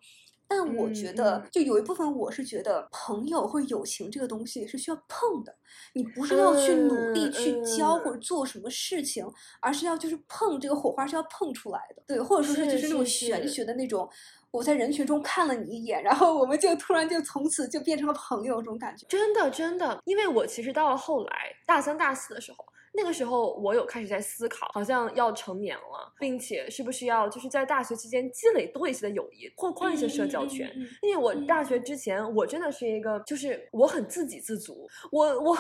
[0.46, 5.54] 但我觉嗯得嗯，就有一部分我是觉得，朋友或者友情这个东西是需要碰的，
[5.94, 8.20] 你不是要去努力嗯去交或者嗯。
[8.20, 9.26] 做什么事情，
[9.60, 14.08] 而是要就是碰这个火花是要碰出来的，对，或者说是就是是那种玄学的那种，
[14.50, 19.06] 我在人群中看了你一眼，然后我们就突然就从此就变成了朋友这种感觉。
[19.08, 22.64] 真的真的，因为我其实到了后来大三大四的时候，
[22.96, 30.72] 那个时候我有开始在思考，好像要成年了，并且是不是要就是在大学期间积累多一些的友谊，拓宽一些社交圈。
[31.02, 34.88] 因为我大学之前，我真的是一个，就是我很自给自足。
[35.10, 35.58] 我我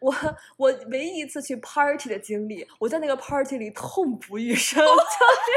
[0.00, 0.14] 我
[0.56, 5.54] 我唯一一次去 party 的经历，我在那个 party 里痛不欲生， 就是对，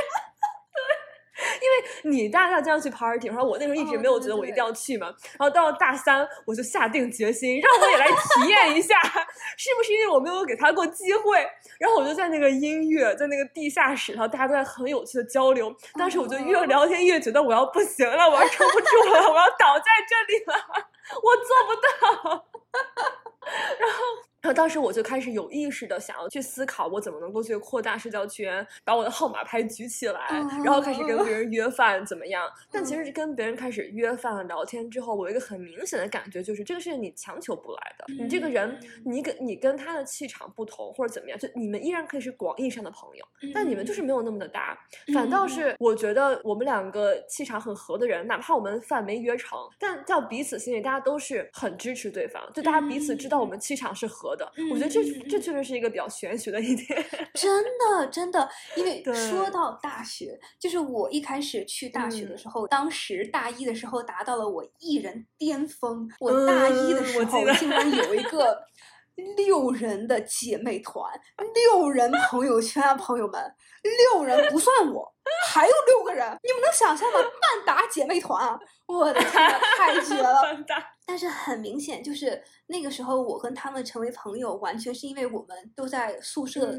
[1.62, 9.00] 因为你大大这样去 party，然后我那时候一直哦没有觉得我一定要去嘛，然后到了大三，我就下定决心，让我也来体 验一下，
[9.58, 11.46] 是不是因为我没有给他过机会？
[11.80, 15.74] 然后我就在那个音乐，在那个地下室，然后大家都在很有趣的交流。
[15.96, 20.56] 当时我就越哦聊天越觉得我要不行了，我要撑不住了，我要倒在这里了，
[21.22, 21.76] 我做不
[22.26, 22.46] 到。
[23.80, 23.98] 然后，
[24.44, 30.28] 然后当时我就开始有意识的想要去思考，我怎么能够去扩大社交圈，把我的号码牌举起来，
[30.66, 32.46] 然后开始跟别人约饭，怎么样？
[32.70, 38.06] 但其实跟别人开始约饭聊天之后，我有一个很明显的感觉，就是这个事情你强求不来的。
[38.22, 44.78] 你这个人，你跟你跟他的气场不同，或者怎么样，就你们依然可以是广义上的朋友，但你们就是没有那么的搭。
[45.14, 54.52] 反倒是我觉得我们两个气场很合的人，哪怕我们饭没约成，但在彼此心里，大家都是很支持对方，就大家彼此知道我们气场是合合的。
[54.72, 57.06] 我觉得这这确实是一个比较玄学的一点。
[57.34, 66.10] 真的，真的，因为说到大学，就是我一开始去大学的嗯时候，当时大一的时候达到了我艺人巅峰。
[66.20, 68.60] 我大一的嗯时候竟然有一个
[69.38, 71.12] 六人的姐妹团，
[71.54, 73.42] 六人朋友圈啊，朋友们，
[74.14, 75.14] 六人不算我，
[75.48, 77.20] 还有六个人，你们能想象吗？
[77.22, 78.60] 半打姐妹团啊！
[78.88, 80.42] 我的天呐，太绝了！
[81.06, 86.74] 但是很明显，就是那个时候我跟他们成为朋友，完全是因为我们都在宿舍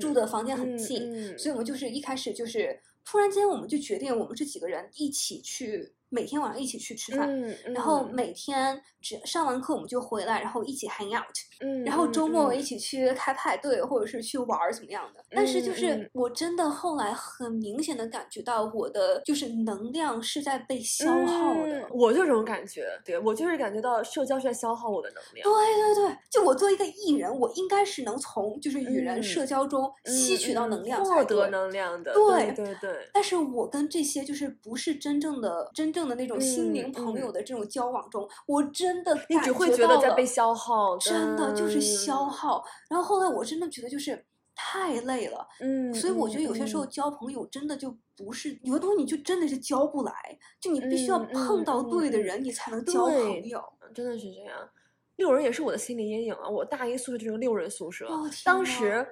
[0.00, 7.28] 住的房间很嗯近，嗯所以我们就是一开始就是突然间我们就决定，我们这几个人一起去，每天晚上一起去吃饭。
[7.28, 11.24] 嗯，然后嗯每天只上完课我们就回来，然后一起 hang out，
[11.60, 15.24] 嗯，然后周末嗯一起去开派对或者是去玩儿怎么样的。
[15.30, 21.80] 但是就嗯是嗯我真的后来很明显的感觉到我的就是能量是在被消耗的。
[21.80, 25.44] 嗯我就这种感觉，对我就是感觉到社交是在消耗我的能量。
[25.44, 31.48] 对对对，就我作为一个艺人，我应该是能从就是与人嗯社交中吸取到嗯能量获得。
[31.48, 32.12] 能量的。
[32.12, 42.28] 对对对对，但是我跟这些就是不是真正的、真正的那种心灵嗯朋友嗯的这种交往中，我真的你只会觉得在被消耗，真的就是消嗯。
[42.28, 42.62] 耗。
[42.90, 50.12] 然后后来我真的觉得就是太累了，嗯，所以我觉得有些时候嗯交朋友真的就不是有的东西，你就真的是交不来，
[50.60, 53.62] 就你必须要嗯碰到对的嗯人，你才能交朋友。
[53.94, 54.68] 真的是这样。
[55.16, 56.46] 六人也是我的心理阴影啊！
[56.46, 59.06] 我大一宿舍就是个六人宿舍，哦当时。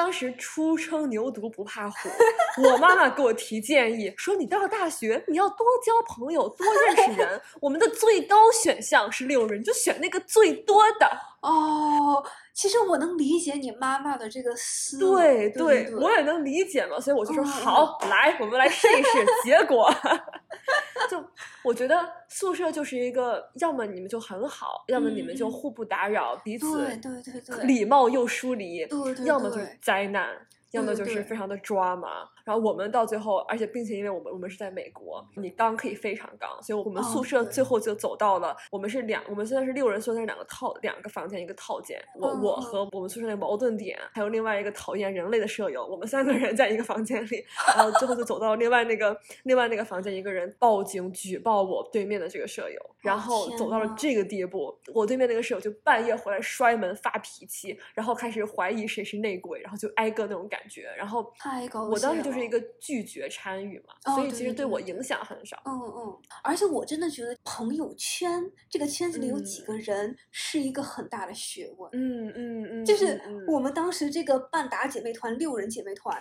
[0.00, 2.08] 当时初生牛犊不怕虎，
[2.64, 7.38] 我妈妈给我提建议说，你到了大学，你要多交朋友，多认识人。
[7.60, 11.06] 我们的最高选项是六人，就选那个最多的。
[11.40, 12.22] 哦，
[12.52, 19.26] 其实我能理解你妈妈的这个思路，对对对，我也能理解嘛，所以我就说嗯好，来，我们来试一试。
[19.44, 19.90] 结果，
[21.10, 21.24] 就
[21.64, 30.28] 我觉得宿舍就是一个，要么你们就很好，要么你们就互不打扰，彼此对对对对，礼貌又疏离，对对要么就是灾难。
[30.72, 32.08] 要么就是非常的抓马，
[32.44, 47.44] 然后我们到最后，而且并且因为我们我们是在美国，你刚可以非常刚，所以我们哦宿舍最后就走到了，我们是两，我们现在是六人宿舍，两个套两个房间一个套间，我我和我们宿舍的矛盾点，还有另外一个讨厌人类的舍友，我们三个人在一个房间里，
[47.76, 60.88] 然后最后就走到另外那个另外那个房间，一个人报警举报我对面的这个舍友，然后走到了这个地步，我对面那个舍友就半夜回来摔门发脾气，然后开始怀疑谁是内鬼，然后就挨个那种感觉。
[60.96, 65.56] 然后太搞我当时兴了就是一个拒绝参与嘛，哦所以其实对我影响很少。
[65.64, 71.90] 嗯嗯，而且我真的觉得朋友圈这个圈子里有几个人是一个很大的学问。
[71.92, 76.20] 嗯嗯嗯，就是我们当时这个半打姐妹团六人姐妹团，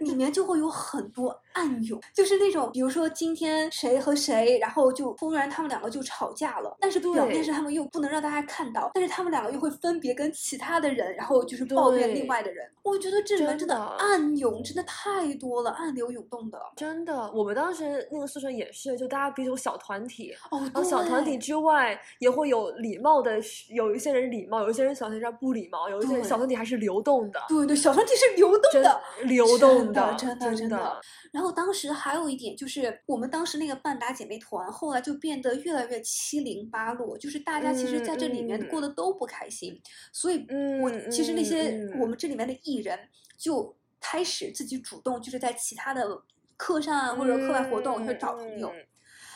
[0.00, 12.68] 里面就会有很多暗涌，就是那种比如说今天谁和谁，然后就突然他们两个就吵架了，但是表面对上他们又不能让大家看到，但是他们两个又会分别跟其他的人，然后就是抱怨另外的人。
[12.82, 16.58] 我觉得这里面真的暗涌真的太多了，暗流涌动的。
[16.76, 29.00] 真的，我们当时那个宿舍也是，就大家彼此小团体，哦，然后小团体之外也会有礼貌的，有一些人礼貌，有一些人小团体上不礼貌，有一些人小团体还是流动的，对对，小团体是流动的。
[29.24, 31.00] 流动的真的真真的
[31.32, 39.80] 然后当时还有一点就是，我们当时那个半打姐妹团后来就变得越来越七零八落，就是大家其实在这里面嗯过得都不开心，
[40.12, 40.46] 所以
[40.82, 42.98] 我嗯其实那些嗯我们这里面的艺人
[43.36, 46.22] 就开始自己主动就是在其他的
[46.56, 48.72] 课上啊或者课外活动去找朋友，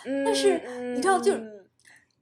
[0.04, 0.60] 嗯，但是
[0.94, 1.68] 你知道就嗯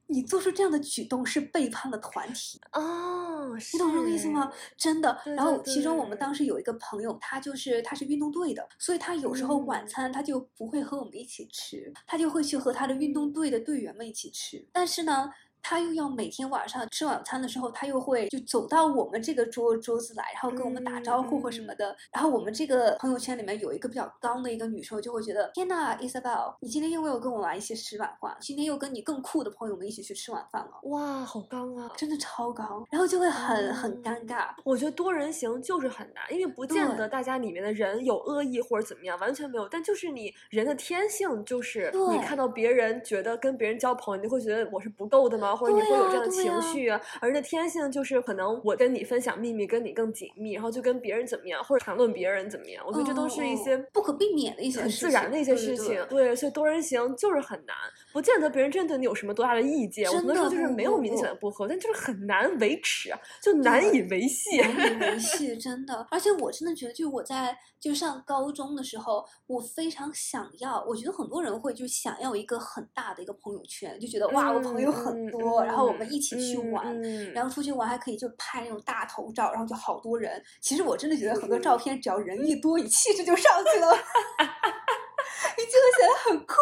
[0.07, 4.51] 你做出这样的举动是背叛了团体，哦，你懂这个意思吗？
[4.75, 5.17] 真的。
[5.25, 14.67] 然后其中我们当时有一个朋友，他就是他是运动队的，所以他有时候晚嗯餐他就不会和我们一起吃，他就会去和他的运动队的队员们一起吃。
[14.71, 15.31] 但是呢。
[15.61, 21.95] 他又要每天晚上吃晚餐的时候，他又会就走到我们这个桌桌子来，然后跟我们打招呼或什么的。
[22.11, 31.91] 然后我们这个朋友圈里面有一个比较刚的一个女生，就会觉得天呐，Isabel，你今天又没有跟我来一起吃晚饭，今天又跟你更酷的朋友们一起去吃晚饭了，哇，好刚啊！
[31.95, 34.49] 真的超刚，然后就会很很尴嗯尬。
[34.63, 39.67] 我觉得多人行就是很难，因为不见得大家里面的人有恶意或者怎么样，完全没有。
[39.69, 45.50] 但就是你人的天性，就是你看到别人觉得跟别人交朋友，你会觉得我是不够的吗？
[45.55, 46.99] 或者你会有这样的情绪啊？
[47.19, 52.83] 而那天性就是可能我跟你分享秘密，跟你更紧密，然后就跟别人怎么样，或者谈论别人怎么样。
[52.85, 56.05] 我觉得这都是一些不可避免的一些很自然的一些情对对事情。
[56.09, 57.75] 对对，所以多人行就是很难，
[58.11, 60.07] 不见得别人真的对你有什么多大的意见。
[60.09, 64.57] 我真的很多时候就是没有明显的不合，但就是很难维持，啊就难以维系。
[64.59, 66.05] 难以维 系，真的。
[66.11, 80.41] 而且我真的觉得，就我在就上高中的时候，我非常想要，我觉得很多人会就想要一个很大的一个朋友圈，就觉得哇，我朋友很嗯多，多，然后我们一起去玩，嗯、然后出去玩还可以就拍那种大头照，然后就好多人。
[80.61, 83.97] 其实我真的觉得很多照片，只要人一多，你气质就上去了。
[85.71, 86.55] 你就会显得很酷，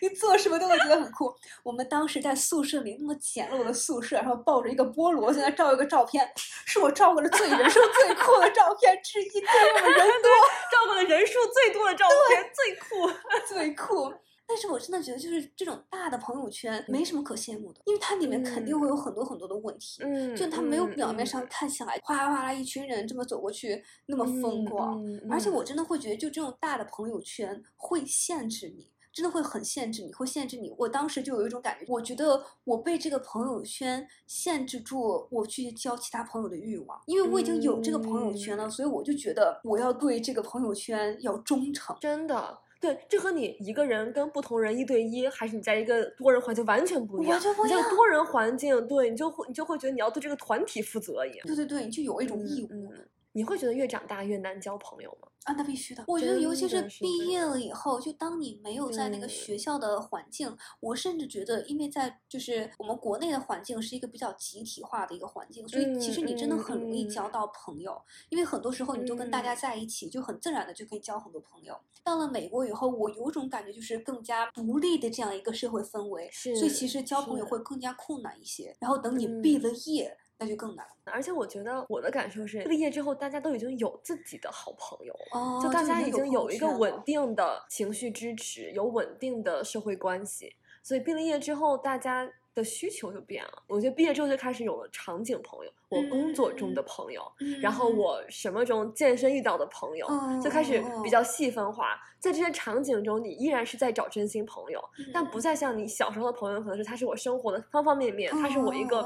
[0.00, 1.34] 你做什么都会觉得很酷。
[1.62, 6.30] 我们当时在宿舍里那么简陋的宿舍，然后抱着一个菠萝现在那照一个照片，
[6.64, 9.28] 是我照过的最人生最酷的照片之一。
[9.28, 10.30] 对我们人多，
[10.72, 13.12] 照过的人数最多的照片，最酷，
[13.46, 14.14] 最酷。
[14.46, 20.02] 但是我真的觉得，就是这种大的朋友圈没什么可羡慕的，因为它里面肯定会有很多很多的问题。
[20.02, 28.88] 嗯，就它没有表面上看起来哗啦哗啦一群人这么走过去那么风光，而且我真的会觉得，就这种大的朋友圈会限制你。
[29.14, 30.74] 真的会很限制你，会限制你。
[30.76, 41.96] 我当时就有一种感觉，我觉得我被这个朋友圈限制住我去交其他朋友的欲望，因为我已经有这个朋友圈了，所以我就觉得我要对这个朋友圈要忠诚。
[42.00, 42.58] 真的。
[42.84, 47.30] 对，这和你一个人跟不同人一对一，还是你在一个多人环境完全不一样。
[47.30, 47.78] 完全不一样。
[47.78, 51.46] 你在多人环境，对你就会你就会觉得你要对这个团体负责一样。
[51.46, 52.68] 对对对，你就有一种义务。
[52.70, 55.28] 嗯嗯、你会觉得越长大越难交朋友吗？
[55.42, 56.04] 啊，那必须的。
[56.06, 71.78] 我觉得，尤其是毕业了以后，就当你没有在那个学校的环境，我甚至觉得，因为在就是我们国内的环境是一个比较集体化的一个环境，所以其实你真的很容易交到朋友，因为很多时候你都跟大家在一起，就很自然的就可以交很多朋友。
[72.04, 78.74] 到了美国以后，我有种感觉，就是更加独立的这样一个社会氛围，所以其实交朋友会更加困难一些。
[78.78, 80.16] 然后等你毕了业。
[80.38, 80.86] 那就更难。
[81.04, 93.62] 而且我觉得我的感受是，毕业之后大家都已经有自己的好朋友了，哦、就大家已经有一个稳定的情绪支持，有稳定的社会关系，所以毕了业之后，大家的需求就变了。
[93.66, 97.22] 我觉得毕业之后就开始有了场景朋友，我工作中的朋友，
[97.60, 101.98] 然后我什么中健身遇到的朋友，嗯就开始比较细分化。
[102.20, 104.82] 在这些场景中，你依然是在找真心朋友，
[105.12, 109.04] 但不再像你小时候的朋友，可能是他是我生活的方方面面，他是我一个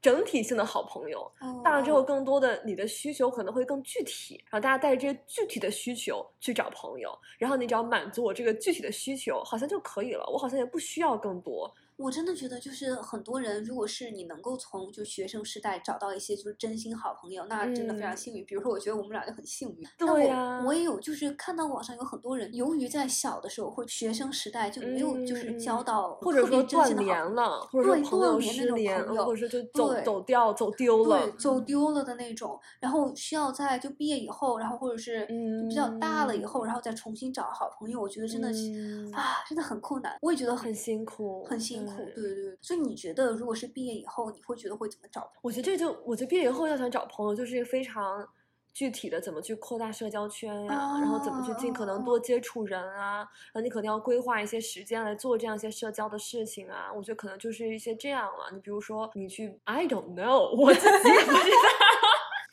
[0.00, 1.30] 整体性的好朋友。
[1.40, 11.72] 嗯大了之后，更多的你的需求可能会更具体，然后大家带着这些具体的需求去找朋友，然后你只要满足我这个具体的需求，好像就可以了，我好像也不需要更多。
[12.00, 18.44] 我真的觉得，就是很多人，如果是你能够从就学生时代找到一些就是真心好朋友，那真的非常嗯幸运。
[18.46, 19.86] 比如说，我觉得我们俩就很幸运。
[19.98, 31.32] 对呀我也有就是看到网上有很多人，由于在小的时候或者学生时代就没有就是嗯交到或者特别说断联了，或者说对朋友断联那种失联，朋友或者说就走走掉、走丢了对，。
[31.38, 35.26] 走丢了的那种，然后需要在就毕业以后，然后或者是
[35.68, 42.58] 比较大了以后，然后再重新找好朋友，我觉得真的是、嗯啊，真的很困难，我也觉得很辛苦，很辛苦，对对对对。
[42.60, 45.30] 所以你觉得，如果是毕业以后，你会觉得会怎么找？
[45.42, 48.26] 我觉得这就，我觉得毕业以后要想找朋友，就是非常
[48.72, 56.92] 具体的怎么去扩大社交圈呀，然后怎么去尽可能多接触人啊，然后你可能要规划一些时间来做这样一些社交的事情啊。
[56.94, 58.50] 我觉得可能就是一些这样了。
[58.52, 61.56] 你比如说，你去，I don't know，我自己也不知道。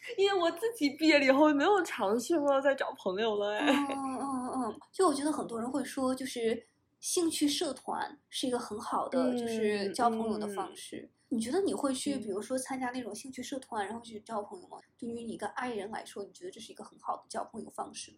[0.18, 6.66] 因为我自己毕业了以后没有尝试过再找朋友了，哎，嗯嗯嗯，就我觉得很多人会说，就是
[7.00, 11.10] 兴趣社团是一个很好的，就是嗯交朋友的方嗯式。
[11.30, 14.78] 你觉得你会去，比嗯如说参加那种兴趣社团，然后去交朋友吗？
[14.98, 18.18] 对于你一个爱人来说，你觉得这是一个很好的交朋友方式吗？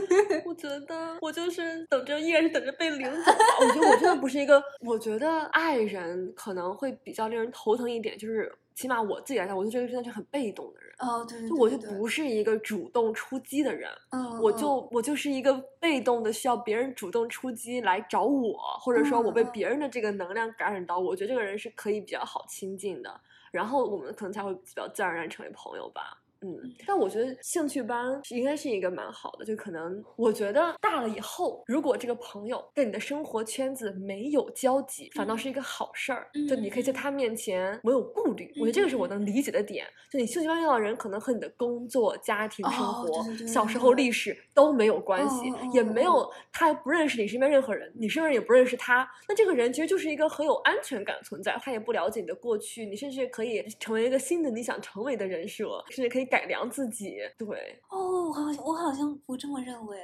[0.46, 3.38] 我觉得我就是等着，依然是等着被领走吧。
[3.60, 10.94] 我觉得我真的不是一个，我觉得爱人可能会比较令人头疼一点，就是起码我自己来讲，我就觉得真的是很被动的人。
[11.00, 23.20] 哦，对对就我就不是一个主动出击的人，嗯，我嗯就我就是一个被动的，需要别人主动出击来找我，或者说我被别人的这个能量感染到，我觉得这个人是可以比较好亲近的，
[23.50, 26.16] 然后我们可能才会比较自然而然成为朋友吧。
[26.40, 36.28] 嗯，但我觉得兴趣班应该是一个蛮好的，就可能我觉得大了以后，如果这个朋友跟你的生活圈子没有交集，反倒是一个好事儿。
[36.48, 39.86] 就你可以在他面前没有顾虑，我觉得这个是我能理解的点。
[40.10, 49.08] 就你兴趣班遇到的人，可能和你的工作、家庭生哦活、小时候历史都没有关系，也没嗯有他不认识你身边任何人，你身边人也不认识他。
[49.28, 57.16] 那这个人其实就是一个很有安全感的存在，他也不了解你的过去，你甚至可以成为一个新的你想成为的人设，甚至可以改良自己。
[57.36, 59.98] 对，哦，我好像我好像不这么认为。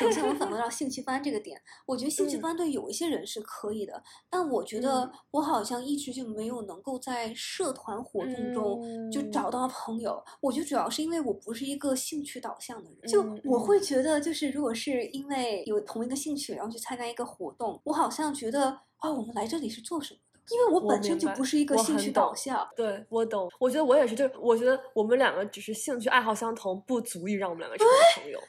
[0.00, 10.20] 首先，我反驳到兴趣班这个点，我觉得兴趣嗯班对有一些人是可以的，但我觉得嗯我好像一直就没有能够在社团活动中就嗯找到朋友。
[10.40, 20.29] 我觉得主要是因为我不是一个兴趣导向的人，就我会觉得，就是如果是因为有同一个兴趣，然后去参加一个活动，我好像觉得啊，我们来这里是做什么的？
[20.50, 22.68] 因为我我本身就不是一个兴趣导向。
[22.76, 27.92] 对我懂，我觉得我也是，就是我觉得我们两个只是兴趣爱好相同，不足以让我们两个成为
[28.22, 28.40] 朋友。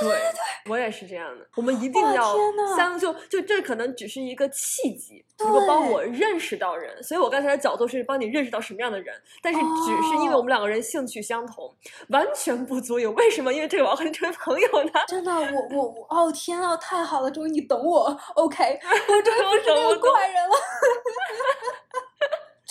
[0.00, 1.46] 对对对对，我也是这样的。
[1.56, 2.36] 我们一定要
[2.76, 7.02] 相就就这可能只是一个契机，能够帮我认识到人。
[7.02, 11.74] 所以我刚才的角度是帮你认识到什么样的人，但是只是因为我们两个人兴趣相同，
[12.08, 13.06] 完全不足以。
[13.06, 13.52] 为什么？
[13.52, 14.92] 因为这个我要和你成为朋友呢？
[15.06, 20.56] 真的，我我我哦天啊，太好了，终于你懂我，OK， 我终于我不是那个怪人了。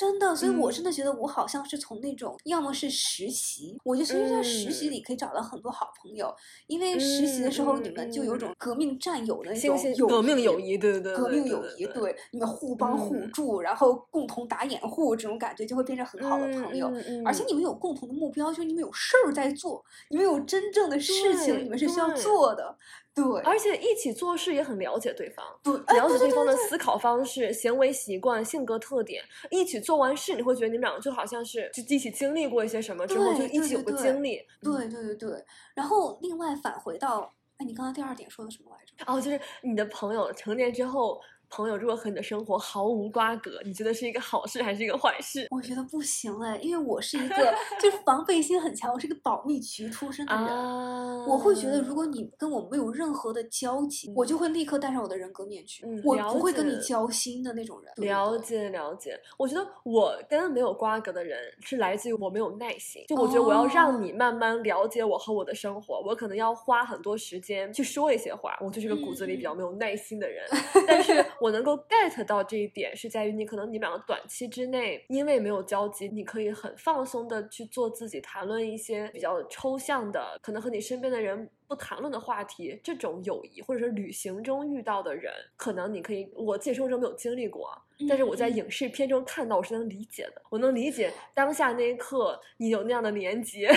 [0.03, 0.73] 真的，所以我嗯。
[0.73, 4.91] 真的觉得我好像是从那种要么是实习，我就其实在实习嗯。
[4.91, 6.33] 里可以找到很多好朋友，
[6.67, 12.15] 因为实习的时候嗯你们就有嗯种革命战友的那种友革命谊友谊，对对对，革命友谊，对。
[12.31, 13.31] 你们互帮互嗯。
[13.31, 16.91] 助，然后共同打掩护，这种感觉就会变成很好的朋友。
[17.25, 22.77] 而且你们有共同的目标，就是你们有事儿在做，你们有真正的事情，你们是需要做的。
[23.15, 29.23] 对，而且一起做事也很了解对方，对，哎了解对方的思考方式、行为习惯、性格特点。
[29.51, 34.41] 一起做完事，你会觉得你们两个就好像是就一起经历过一些什么之后，就一起有个经历。
[34.61, 35.45] 对对对对。
[35.75, 39.11] 然后另外返回到，哎，你刚刚第二点说的什么来着？
[39.11, 41.21] 哦，就是你的朋友成年之后，
[41.55, 45.47] 朋友如果和你的生活毫无瓜葛，你觉得是一个好事还是一个坏事？
[45.51, 50.47] 我觉得不行哎，因为我是一个就是防备心很强，我是一个保密局出身的人。
[50.47, 57.93] 啊我会觉得，如果你跟我没有任何的交集，我就会立刻戴上我的人格面具，我不会跟你交心的那种人。
[57.97, 70.43] 了解了解，我觉得我跟没有瓜葛的人是来自于我没有耐心，就我觉得我要让哦你慢慢了解我和我的生活，我可能要花很多时间去说一些话，我就是个骨子里比较没有耐心的人，
[70.87, 81.49] 但是我能够 get 到这一点，是在于你可能你们两个短期之内因为没有交集，你可以很放松的去做自己，谈论一些比较抽象的，可能和你身边的人。
[81.65, 87.73] 不谈论的话题，这种友谊或者是旅行中遇到的人，可能你可以，我自己生活中没有经历过啊，
[88.07, 93.71] 但是我在嗯影视片中看到，我是能理解的，我能理解当下那一刻你有那样的连接，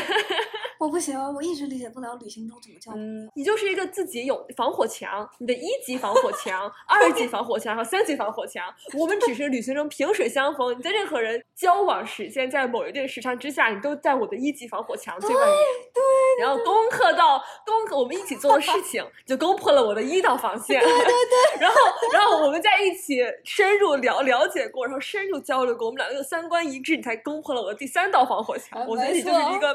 [0.78, 3.06] 我不行，我一直理解不了旅行中怎么交朋友。
[3.06, 8.64] 嗯，你就是一个自己有防火墙，你的一级防火墙、二级防火墙和三级防火墙，
[8.98, 15.54] 我们只是旅行中萍水相逢，你在任何人交往时间在某一定时长之下，你都在我的一级防火墙最外面，
[15.94, 21.76] 对，然后攻克到攻克我们一起做的事情，就攻破了我的一道防线，对对对，然后
[22.12, 28.80] 然后我们在一起深入了了解过，然后深入交流过，我们两个有三观一致，你才攻破了我的第三道防火墙。
[28.80, 29.74] 啊我觉得你就是一个，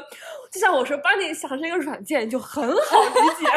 [0.50, 3.46] 就像我说，把你想成一个软件，就很好理解。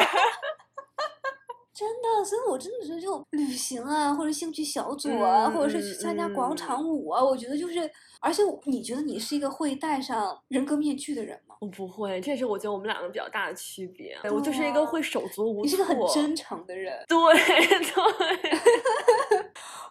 [1.76, 11.58] 真的，所以我真的觉得，就旅行啊，或者兴趣小组啊，嗯或者是去参加广场舞啊，我觉得就是，而且你觉得你是一个会戴上人格面具的人吗？
[11.60, 14.18] 我不会，这是我觉得我们两个比较大的区别。
[14.32, 16.98] 我就是一个会手足无措，你是个很真诚的人。
[17.10, 17.36] 对 对，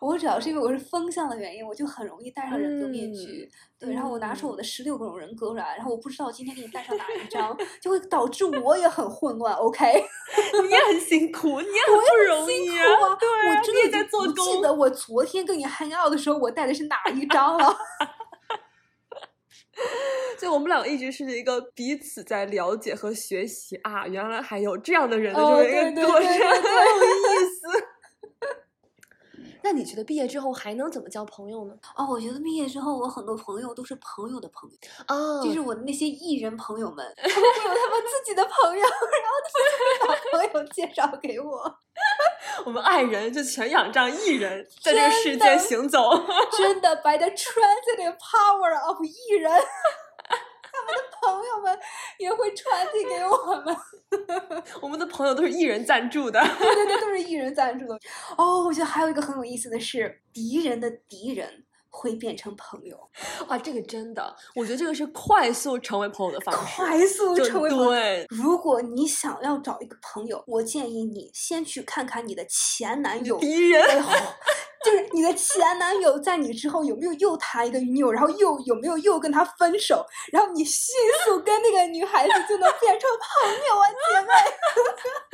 [0.05, 3.50] 我主要是因为我是风向的原因，我就很容易戴上人格面嗯具。
[3.78, 9.55] 对，然后我拿出我嗯的十六种人格来，然后我不知道今天给你戴上哪一张，就会导致我也很混乱。
[9.55, 9.84] OK，
[10.62, 12.84] 你也很辛苦，你也很不容易啊！
[13.18, 17.76] 对啊我真的在做已经不记得我昨天跟你 hang out 的时候，我戴的是哪一张了。
[20.38, 26.40] 所以我们两个一直是一个彼此在了解和学习啊，原来还有这样的人的这哦么一个过程，很有意
[27.48, 27.88] 思。
[29.65, 31.75] 那你觉得毕业之后还能怎么交朋友呢？
[31.97, 41.79] 哦，我觉得毕业之后，我很多朋友都是朋友的朋友，啊就是我的那些艺人朋友们， 他们会有他们自己的朋友，然后他们就会把朋友介绍给我。
[42.67, 46.11] 我们爱人就全仰仗艺人在这个世真的间行走。
[46.57, 49.51] 真的，by the transitive power of 艺人，
[51.25, 51.79] 朋友们
[52.18, 53.77] 也会传递给我们。
[54.81, 56.41] 我们的朋友都是艺人赞助的。
[56.59, 57.99] 对对对，都是艺人赞助的。
[58.37, 62.99] 哦，我觉得还有一个很有意思的是，敌人的敌人会变成朋友，
[63.49, 66.77] 哇，这个真的，我觉得这个是快速成为朋友的方式。
[66.77, 67.91] 快速成为朋友。
[67.91, 73.83] 对，如果你想要找一个朋友，我建议你先去看看你的前男友，敌人。
[73.83, 74.05] 哎呦
[74.85, 84.32] 就是你的前男友在你之后有没有又谈一个女友，然后又有没有又跟他分手，然后你迅速跟那个女孩子就能变成朋友啊，姐妹。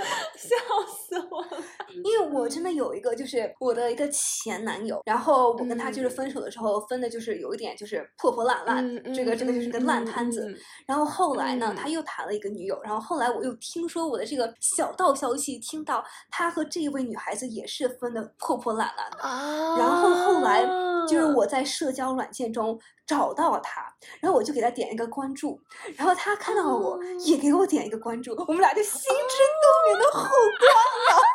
[0.41, 1.63] 笑死我了！
[2.03, 10.47] 因为我真的有一个，就是我的一个前男友，然后我跟他就是嗯分手的时候分的就是有一点就是破破烂烂，嗯这个这个就是个烂摊子。
[10.47, 19.19] 嗯嗯嗯然后后来呢，嗯他又谈了一个女友，然后后来我又听说我的这个小道消息，听到他和这一位女孩子也是分的破破烂烂的。
[19.19, 19.40] 啊
[19.79, 20.65] 然后后来
[21.09, 23.83] 就是我在社交软件中找到了他，
[24.21, 25.61] 然后我就给他点一个关注，
[25.97, 31.23] 然后他看到了我，也给我点一个关注，我们俩就心知肚明的互关了。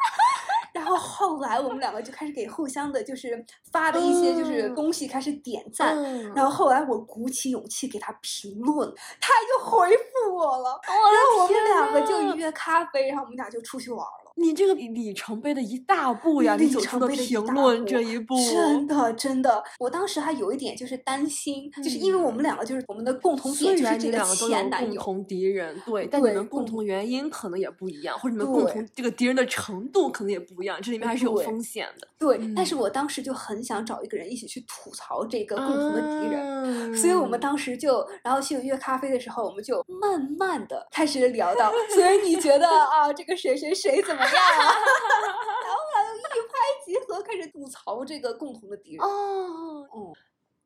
[0.75, 5.95] 然后后来我们两个就开始给互相的，就是发的一些就是嗯东西开始点赞。
[5.97, 14.24] 嗯然后后来我鼓起勇气给他评论，他就回复我了，然后我们两个就约咖啡，然后我们俩就出去玩了。
[14.35, 32.07] 你这个里程碑的一大步呀，你里走出的评论这一步，真的真的，我当时还有一点就是担心，就是因为我们两个就是我们的共同点就是这个两个前男友，共同敌人，对，但你们共同原因可能也不一样，或者你们共同这个敌人的程度可能也不一样，这里面还是有风险的。
[32.17, 36.45] 对，但嗯是我当时就很想找一个人一起去吐槽这个共同的敌人。
[36.45, 44.24] 人所以我们当时就，然后去约咖啡的时候，我们就慢慢的开始聊到，所以你觉得啊，这个谁谁谁怎么？
[44.33, 46.53] 然后后来就一拍
[46.85, 49.05] 即合，开始吐槽这个共同的敌人。
[49.05, 50.13] 哦，嗯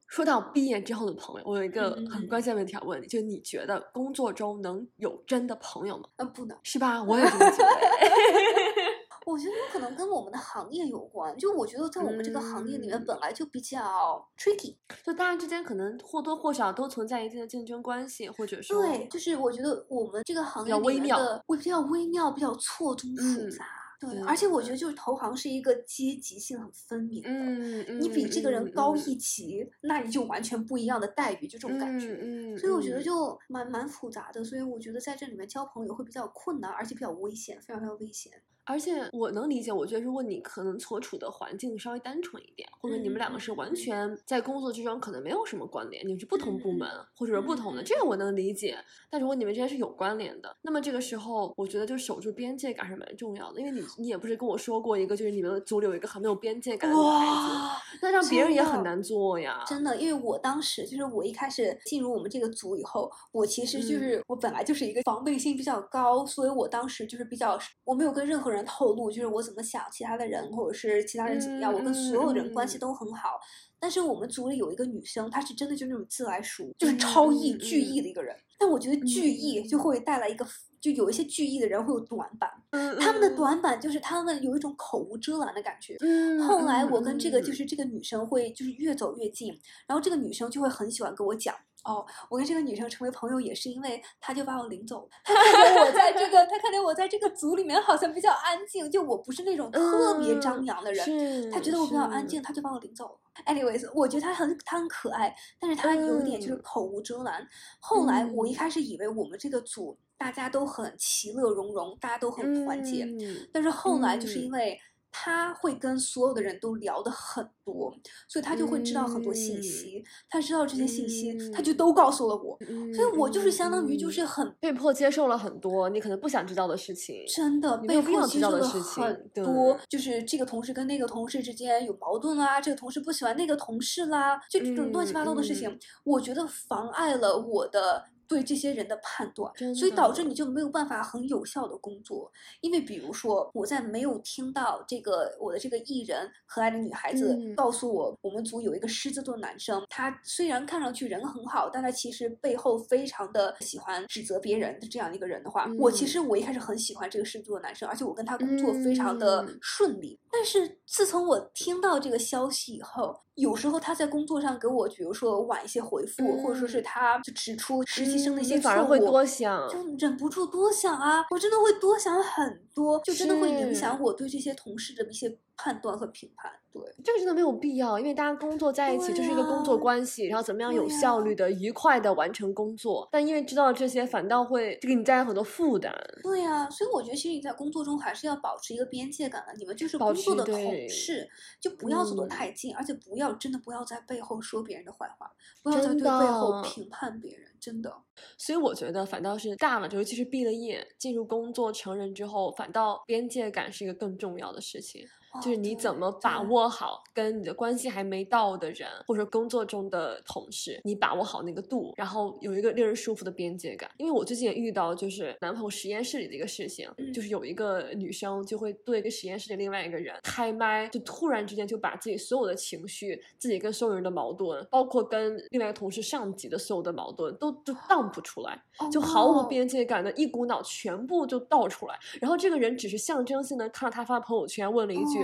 [0.08, 6.10] 说到毕业之后的朋友，我有一个很关键的问题要问你，就你觉得工作中能有真的朋友吗？
[6.18, 7.04] 嗯，不能，是吧？
[7.04, 7.66] 我也这么觉得。
[9.30, 11.38] 我觉得有可能跟我们的行业有关。
[11.38, 14.76] 就我觉得在我们这个行业里面嗯本来就比较 tricky。
[15.06, 23.66] 就大家之间可能或多或少都存在一定的竞争关系，或者说对，就是我觉得我们这个行业里面较微妙比较微妙，比较错综复嗯杂。
[24.00, 27.30] 对，对而且我觉得就是投行是一个阶级性很分明的。
[27.30, 32.18] 嗯嗯，你比这个人高嗯一级，那你就完全不一样的待遇，就这种感觉。
[32.22, 38.32] 嗯嗯，所以我觉得嗯就蛮蛮复杂的，所以我觉得在这里面交朋友会比较困难，而且比较危险，非常非常危险。
[38.70, 48.78] 而且我能理解，我觉得如果你可能所处的环境稍微单纯一点，或者你们两个是完全在工作之中可能没有什么关联，你们是不同部门嗯或者是不同的，嗯这个我能理解。
[49.10, 59.64] 但如果你们之间是有关联的，那么这个时候我觉得就守住边界感是蛮重要的，因为你你也不是跟我说过一个，就是你们组里有一个很没有边界感的女孩子，那让别人也很难做呀。
[59.66, 73.40] 真的，因为我当时就是我一开始进入我们这个组以后，我其实就是、我本来就是一个防备心比较高，所以我当时就是比较我没有跟任何人透露，就是我怎么想其他的人或者是其他人怎么样，我跟所有人关系嗯都很好。
[73.82, 78.36] 但是我们组里有一个女生，她是真的就是那种自来熟，就是超艺、嗯巨艺的一个人。
[78.58, 80.46] 但我觉得巨艺就会带来一个，
[80.82, 85.96] 就有一些巨艺的人会有短板，嗯他们的嗯短板就是他们有一种口无遮拦的感觉。
[86.02, 89.58] 嗯后来我跟这个就嗯是这个女生会就是越走越近，
[89.88, 91.56] 然后这个女生就会很喜欢跟我讲。
[91.86, 95.10] 哦，我跟这个女生成为朋友也是因为她就把我领走了。
[95.24, 103.20] 她看见我在这个，她看见我在这个组里面好像比较安静，就我不是那种特别张嗯扬的人，是她觉得我比较安静，她就把我领走了。
[103.46, 107.48] Anyways，我觉得她很她很可爱，但是她有一点就是嗯口无遮拦。
[107.80, 114.78] 后来我一嗯开始以为我们这个组大家都很其乐融融，大家都很团结，嗯但是后来就是嗯因为
[115.12, 117.94] 他会跟所有的人都聊的很多，
[118.28, 120.04] 所以他就会知道很多信嗯息。
[120.30, 122.58] 他知道这些信息，他嗯就都告诉了我。
[122.68, 127.24] 嗯所以我就是相当于就嗯是很被迫接受了很多你可能不想知道的事情。
[127.28, 138.04] 真的被迫接受了知道的事情很多，就是这个同事跟那个同事之间有矛盾啦，这个同事不喜欢那个同事啦，就这种乱七八糟的事情，嗯我觉得妨碍了我的。
[138.30, 142.32] 对这些人的判断，所以导致你就没有办法很有效的工作。
[142.62, 147.56] 因为比如说，我在没有听到这个我的这个艺人可爱的女孩子嗯。
[147.56, 156.08] 告诉我，我们组有一个狮子座男生，他虽然看上去人很好，但他其实背后非常的喜欢指责别人的这样一个人的话，我其嗯。
[156.08, 159.58] 实我一开始很喜欢这个狮子座的男生，而且我跟他工作非常的嗯。
[159.60, 160.20] 顺利。
[160.32, 166.84] 但是自从我听到这个消息以后，有时候他在工作上给我，比如说晚一些回复，或者说是嗯。
[166.84, 175.30] 他就指出实习生的一些反而会多想就忍不住多想啊，我真的会多想很多，就真的会影响我对这些同事的一些
[175.62, 176.50] 判断和评判。
[176.72, 183.10] 对，这个真的没有必要，因为大家工作在一起，对这是一个工作关系，然后怎么样有效率的、愉快的完成工作。
[183.12, 185.94] 但因为知道这些，反倒会就给你带来很多负担。
[186.24, 189.54] 对呀、所以我觉得其实你在工作中还是要保持一个边界感的。
[189.58, 191.28] 你们就是保工作的同事，
[191.60, 195.30] 就不要走得嗯太近，而且不要真的不要在背后说别人的坏话，
[195.62, 197.92] 不要在对背后评判别人，真的。
[198.38, 205.08] 所以我觉得反倒是大了，尤其是毕了业、进入工作、成人之后，反倒边界感是一个更重要的事情。
[205.42, 213.90] 就是哦你怎么把握好跟你的关系还没到的人，或者工作中的同事，你把握好那个度，然后有一个令人舒服的边界感。
[213.98, 228.62] 因为我最近也遇到就是男朋友实验室里的一个事情，嗯就是有一个女生就会对一个实验室的另外一个人开麦，就突然之间就把自己所有的情绪、自己跟所有人的矛盾，包括跟另外一个同事上级的所有的矛盾，都就 dump 出来。
[228.92, 235.19] 就毫无哦边界感的一股脑全部就倒出来，然后这个人只是象征性的看到他发朋友圈，问了一句、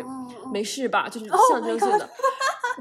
[0.51, 2.09] 没事吧，就是 Oh 象征性的。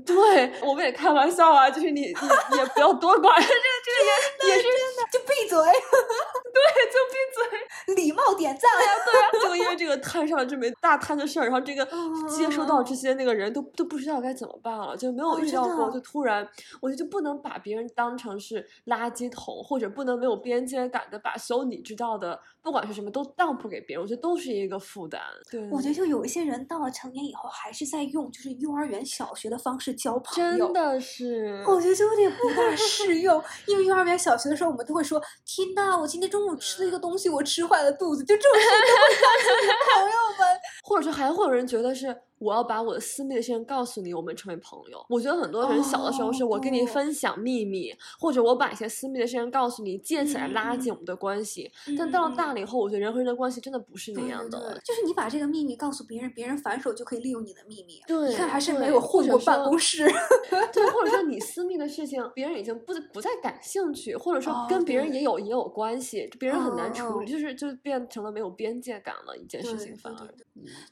[0.04, 4.68] 对，我们也开玩笑啊，就是你你也不要多管， 这这个也也是
[5.12, 6.60] 就闭嘴， 对，
[6.90, 7.94] 就闭嘴。
[7.94, 8.70] 礼貌点赞。
[8.76, 11.86] 对呀、对呀、就因为这个摊上了这么大摊的事儿，然后这个
[12.28, 16.46] 接收到嗯这些那个人都都不知道该怎么办了，就没有哦真的预料过，就突然，
[16.80, 25.20] 我觉得就不能把别人当成是垃圾桶，或者不能没有边界感的把所有你知道的，不管是什么都当铺给别人，我觉得都是一个负担。
[25.50, 30.72] 对，我觉得就有一些人到了成年以后，还是在用就是幼儿园、小学的方式交朋友真。
[30.72, 40.60] 的是，我觉得就有点不大适用，因为幼儿园、小学的时候，我们都会说：“天呐，我今天中午吃了一个东西，我吃坏了肚子。”就这种事情都会告诉朋友们。
[40.82, 45.04] 或者说还会有人觉得是我要把我的私密的事情告诉你，我们成为朋友。
[45.08, 51.70] 我觉得很多人小的时候是我跟你哦分享秘密，或者我把一些私密的事情告诉你，借此来拉近我们的关系。
[51.96, 54.58] 但嗯到了嗯大了以后，我觉得人和人的关系真的不是那样的。
[54.58, 58.00] 对对就是你把这个秘密告诉别人，别人反手就可以利用你的秘密。
[58.06, 60.04] 对你看还是没有混过办公室。
[60.72, 70.28] 对，或者说你私密的事情，别人已经不不再感兴趣，或者说哦跟别人也有也有关系，别人很难嗯处理，嗯就是就变成了没有边界感了一件事情，反而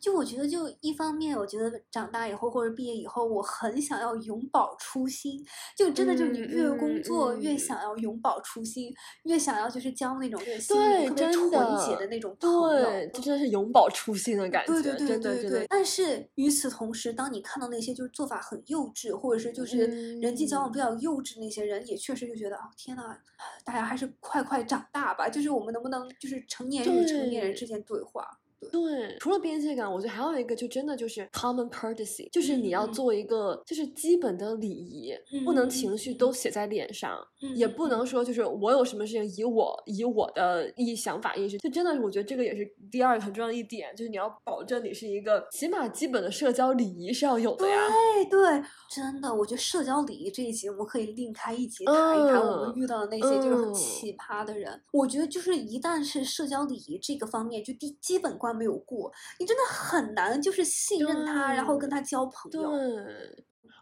[0.00, 5.44] 就我觉得，就一方面，我觉得长大以后或者毕业以后，我很想要永葆初心。
[5.76, 8.92] 就真的就是你嗯越工作越嗯想要永葆初心，
[9.24, 12.84] 越想要就是交那种对特别真纯的洁的那种朋友。
[12.84, 23.16] 对，这真的是永葆初心的感觉，对对对对对，但是与此同时，当你看到那些就是做法很幼稚，或者是就是人际交往比较幼稚那些人，也确实就觉得哦天呐，
[23.64, 25.28] 大家还是快快长大吧。
[25.28, 28.26] 就是我们能不能就是成年人与成年人对之间对话？
[28.70, 35.12] 对，除了边界感，我觉得还有一个就真的就是 common courtesy，就是你要做一个就是基本的礼仪，
[35.44, 37.18] 不能嗯情绪嗯都写在脸上，
[37.54, 47.76] 也不能说就是我有什么事情以我以我的意想法意识，就真的是我觉得这个也是第二个很重要的一点，就是你要保证你是一个起码基本的社交礼仪是要有的呀。
[47.88, 54.80] 对对，真的，我觉得社交礼仪这一集我们可以另开一集谈一谈我们嗯遇到的那些就是很嗯奇葩的人。
[54.92, 62.70] 我觉得就是一旦是社交礼仪这个方面，就第基本关没有过，你真的很难就是信任他，然后跟他交朋对，友。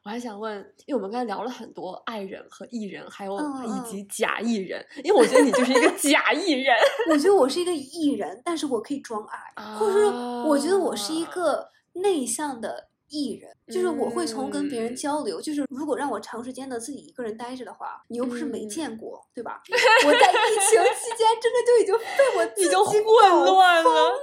[0.03, 6.75] 我还想问，因为我们刚才聊了很多爱人和艺人，还有以及假艺人，因为我觉得你就是一个 假艺人。
[7.11, 19.61] 我觉得我是一个艺人，但是我可以装爱，或者说我觉得我是一啊个内向的艺人，就是我会从跟别人嗯交流，就是如果让我长时间的自己一个人待着的话，你又不是没嗯见过，对吧？
[20.07, 24.17] 我在疫情期间真的就已经被我已经混乱了。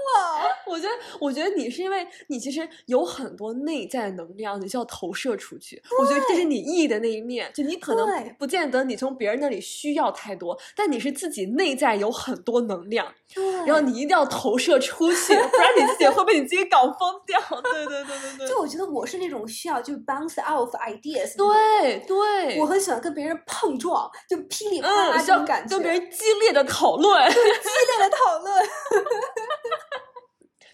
[0.65, 5.81] 我觉得，我觉得你是因为你其实有很多内在能量，你需要投射出去。
[5.99, 13.13] 我觉得这是你 E 的那一面，就你可能不见得你从别人那里需要太多，但你是自己内在有很多能量，
[13.65, 17.39] 然后你一定要投射出去，不然你自己会被你自己搞疯掉。
[17.71, 27.29] 对对对对对，就我觉得我是那种需要就是 bounce off ideas 对对，我很喜欢跟别人碰撞，就噼里啪啦嗯，需要这种感觉，跟别人激烈的讨论。
[27.29, 28.65] 激烈的讨论。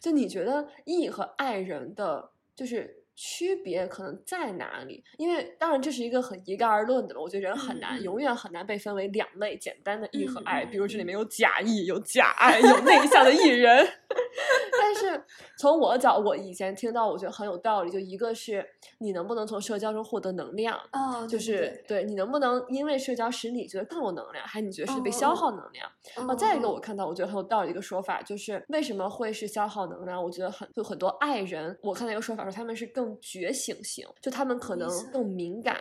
[0.02, 5.02] 就你觉得 E 和爱人的就是区别可能在哪里？
[5.18, 13.88] 因为当然这是一个很一概而论的了，我觉得人很难，永远很难被分为两类简单的 E 和嗯 I，、嗯比如这里嗯面有假 E，有假爱，有内向的 E 人。
[15.64, 17.90] 从我的角，我以前听到，我觉得很有道理。
[17.90, 18.66] 就一个是
[18.98, 20.78] 你能不能从社交中获得能量，
[21.30, 25.90] 就是对对你能不能因为社交使你觉得更有能量，还是你觉得是被消嗯耗能量？
[26.18, 30.22] 哦啊，再一个嗯我看到我觉得很有道理一个说法，就是为什么会是消耗能量？
[30.22, 35.78] 我觉得很有很多爱人，我看到一个说法说他们是更觉醒型，就他们可能更敏感。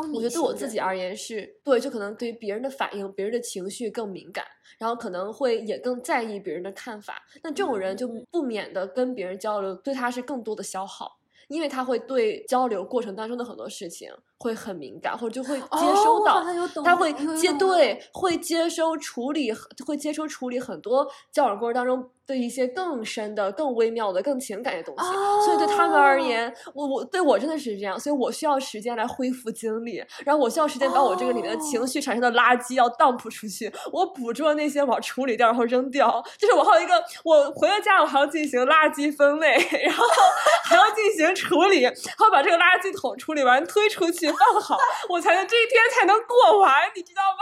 [0.00, 4.44] 我觉得对我自己而言是对，就可能对于别人的反应、别人的情绪更敏感，
[4.78, 7.22] 然后可能会也更在意别人的看法。
[7.42, 11.18] 那这种人就嗯不免的跟别人交流，对他是更多的消耗。
[11.48, 14.10] 因为他会对交流过程当中的很多事情
[14.42, 16.42] 会很敏感，或者就会接收到，
[16.84, 19.52] 他会接对，会接收处理，
[19.86, 25.04] 会接收处理很多交往过程当中的一些更深的、更微妙的、更情感的东西。
[25.44, 36.20] 所以对他们而哦言，我我对我真的是这样，所以我需要时间来恢复精力，然后我需要时间把我这个里面的情哦绪产生的垃圾要 dump 出去，我捕捉那些我要处理掉，然后扔掉。
[36.36, 40.04] 就是我还有一个，我回到家我还要进行垃圾分类， 然后
[40.64, 44.78] 还要进行处理，还要把这个垃圾桶处理完推出去放好，
[45.08, 47.38] 我才能这一天才能过完，你知道吗？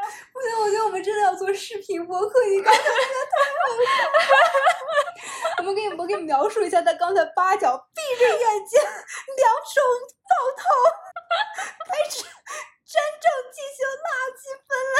[0.32, 2.94] 不行，我觉得我们真的要做视频播客，你刚才那个
[3.30, 4.12] 太好笑了。
[5.58, 9.80] 我们给你，我给你描述一下他刚才八角闭着眼睛，两手
[10.28, 10.62] 抱头，
[11.86, 14.98] 开始真正进行垃圾分类。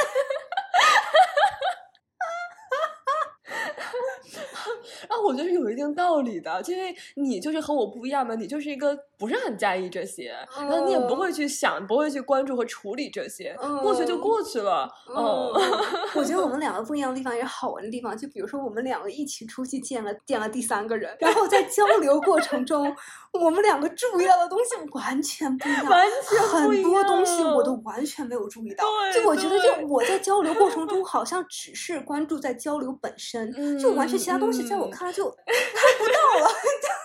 [5.07, 14.89] 啊，我觉得是有一定道理的，因为你就是和我不一样嘛，你就是一个不是很在意这些，然后你也不会去想，不会去关注和处理这些，过去就过去了。
[15.15, 15.51] 嗯，
[16.15, 22.95] 我觉得我们两个不一样的地方也是好玩的地方，就比如说我们两个一起出去见了见了第三个人，然后在交流过程中，
[23.31, 28.83] 我们两个注意到的东西完全不一样，完全很多东西我都完全没有注意到。
[29.13, 33.34] 对就我觉得，就我在交流过程中，好像只是关注在交流本身，
[33.79, 36.51] 就完全其他东西在我嗯看来就看不到了。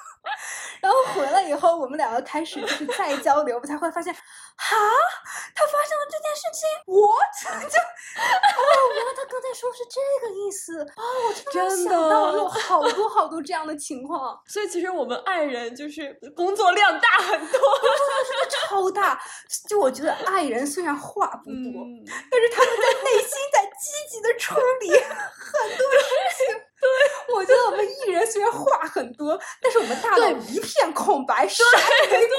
[0.81, 4.21] 然后回来以后，我们两个开始就是再交流，我才会发现，哈，
[5.55, 7.65] 他发生了这件事情，what？
[7.71, 8.63] 就哦，
[8.95, 17.61] 原来他刚才说是这个意思啊、我真的想到的有好多好多这样的情况，所以其实我们爱人就是工作量大很多。
[17.61, 19.21] 工作量真的超大。
[19.69, 26.70] 就我觉得爱人虽然话不多，嗯但是他们在内心在积极的处理 很多事情。
[26.81, 31.63] 对，我觉得我们艺人虽然话很多，但是我们大脑一片空白，啥
[32.05, 32.35] 也没过。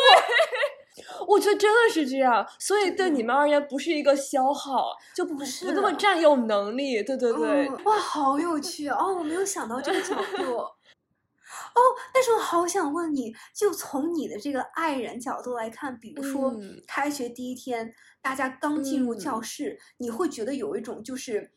[1.28, 7.02] 我觉得真的是这样，所以对你们而言不是一个消耗，就不是不那么占用能力。
[7.04, 9.16] 对对对，嗯哇，好有趣哦！
[9.20, 10.58] 我没有想到这个角度。
[10.58, 11.80] 哦，
[12.14, 21.52] 但是我好想问你，就从你的这个爱人角度来看，比如说、嗯开学第一天，大家刚进入教嗯室，你会觉得有一种就是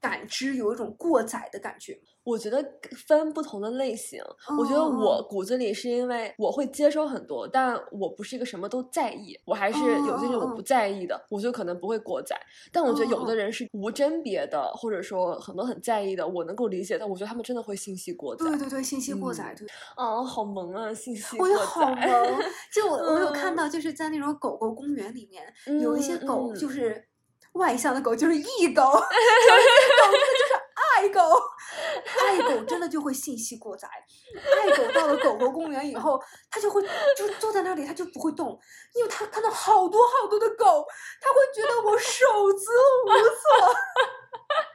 [0.00, 1.98] 感知，有一种过载的感觉。
[2.22, 2.62] 我觉得
[3.08, 4.22] 分不同的类型。
[4.58, 12.38] 我觉得哦我骨子里是因为我会接收很多，但我不是一个什么都在意，我还是有些人我哦哦不在意的，我就可能不会过载。
[12.70, 18.44] 但我觉得有哦的人是无甄别的，或者说很多很在意的，我能够理解，但我觉得他们真的会信息过载。
[18.44, 19.68] 对对对，信息过载，嗯对。
[19.96, 22.30] 啊，好萌啊，信息过载我觉得好载。
[22.30, 22.40] 萌，
[22.72, 27.02] 就我我有看 嗯到，就是在那种狗狗公园里面，有一些嗯狗嗯就是
[27.52, 31.20] 外向的狗，就是异狗；有一些狗真的就是爱狗，
[32.20, 33.88] 爱狗真的就会信息过载。
[34.56, 36.80] 爱狗到了狗狗公园以后，它就会
[37.16, 38.58] 就坐在那里，它就不会动，
[38.94, 40.86] 因为它看到好多好多的狗，
[41.20, 42.70] 它会觉得我手足
[43.06, 43.74] 无措。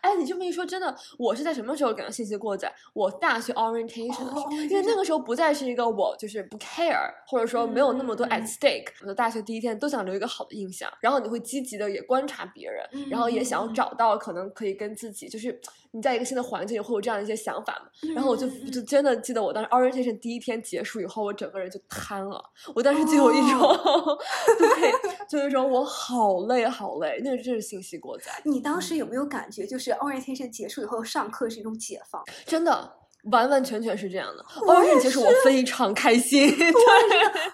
[0.00, 2.72] 哎，你这么一说，真的，我是在什么时候感到信息过载？
[2.92, 8.88] 我大学 orientation 的时候，哦因为那个时候不再是一个我就是不 care，或者说没有那么多嗯 at stake。
[9.02, 15.60] 我的大学第一天都想留一个好的印象，然后你会积极的也观察别人，然后也想找到可能可以跟自己，就是
[15.92, 18.10] 你在一个新的环境里会有这样的一些想法嘛。
[18.14, 22.42] 然后我就就真的记得我当时 orientation 第一天结束以后，我整个人就瘫了，
[22.74, 24.18] 我当时就有一种，哦
[24.58, 24.92] 对，
[25.28, 28.30] 就有一种我好累好累，那个真是信息过载。
[28.44, 32.22] 你当时有没有感觉，就是 orientation 结束以后上课是一种解放？
[32.46, 32.92] 真的
[33.24, 34.42] 完完全全是这样的。
[34.66, 36.72] 哦，你其实我非常开心， 对，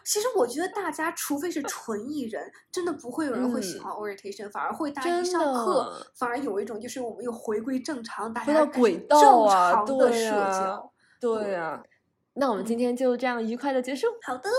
[0.04, 10.40] 其实我觉得大家，除非是纯艺人，真的不会有人会喜嗯欢 orientation，、反而会大家一上课，反而有一种就是我们又回归正常，大回家回到轨道正啊，常的对社交。
[10.40, 10.80] 呀，
[11.20, 11.82] 对啊。
[12.34, 14.06] 那我们今天就这样愉快的结束。
[14.22, 14.50] 好的。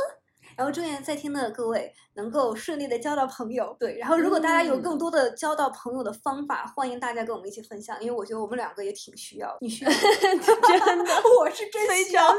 [0.58, 3.78] 然后祝愿在听的各位能够顺利的交到朋友。
[3.80, 9.56] 对，然后如果大家有嗯更多的交到朋友的方法，欢迎大家跟我们一起分享，因为我觉得我们两个也挺需要。
[9.62, 9.98] 你需要吗？
[10.68, 12.28] 真的 我是真的需要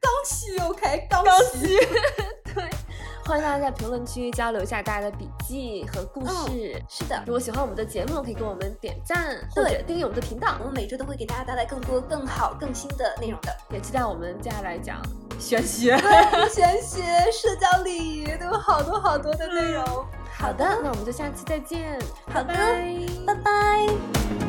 [0.00, 1.76] 刚需 OK，刚刚需。
[3.28, 6.82] 欢迎大家在评论区交流一下大家的笔记和故嗯事。
[6.88, 10.64] 是的，如果喜欢我们的节目，可以给我们点赞或者订阅我们的频道我。
[10.64, 13.54] 们每周都会给大家带来更多、更好、更新的内容的。
[13.70, 15.02] 也期待我们接下来讲
[15.38, 15.94] 玄学。
[15.98, 19.84] 对， 玄学、社交礼仪都有好多好多的内容。
[20.32, 22.00] 好的，那我们就下期再见。
[22.32, 22.54] 好的拜
[23.26, 24.47] 拜拜拜。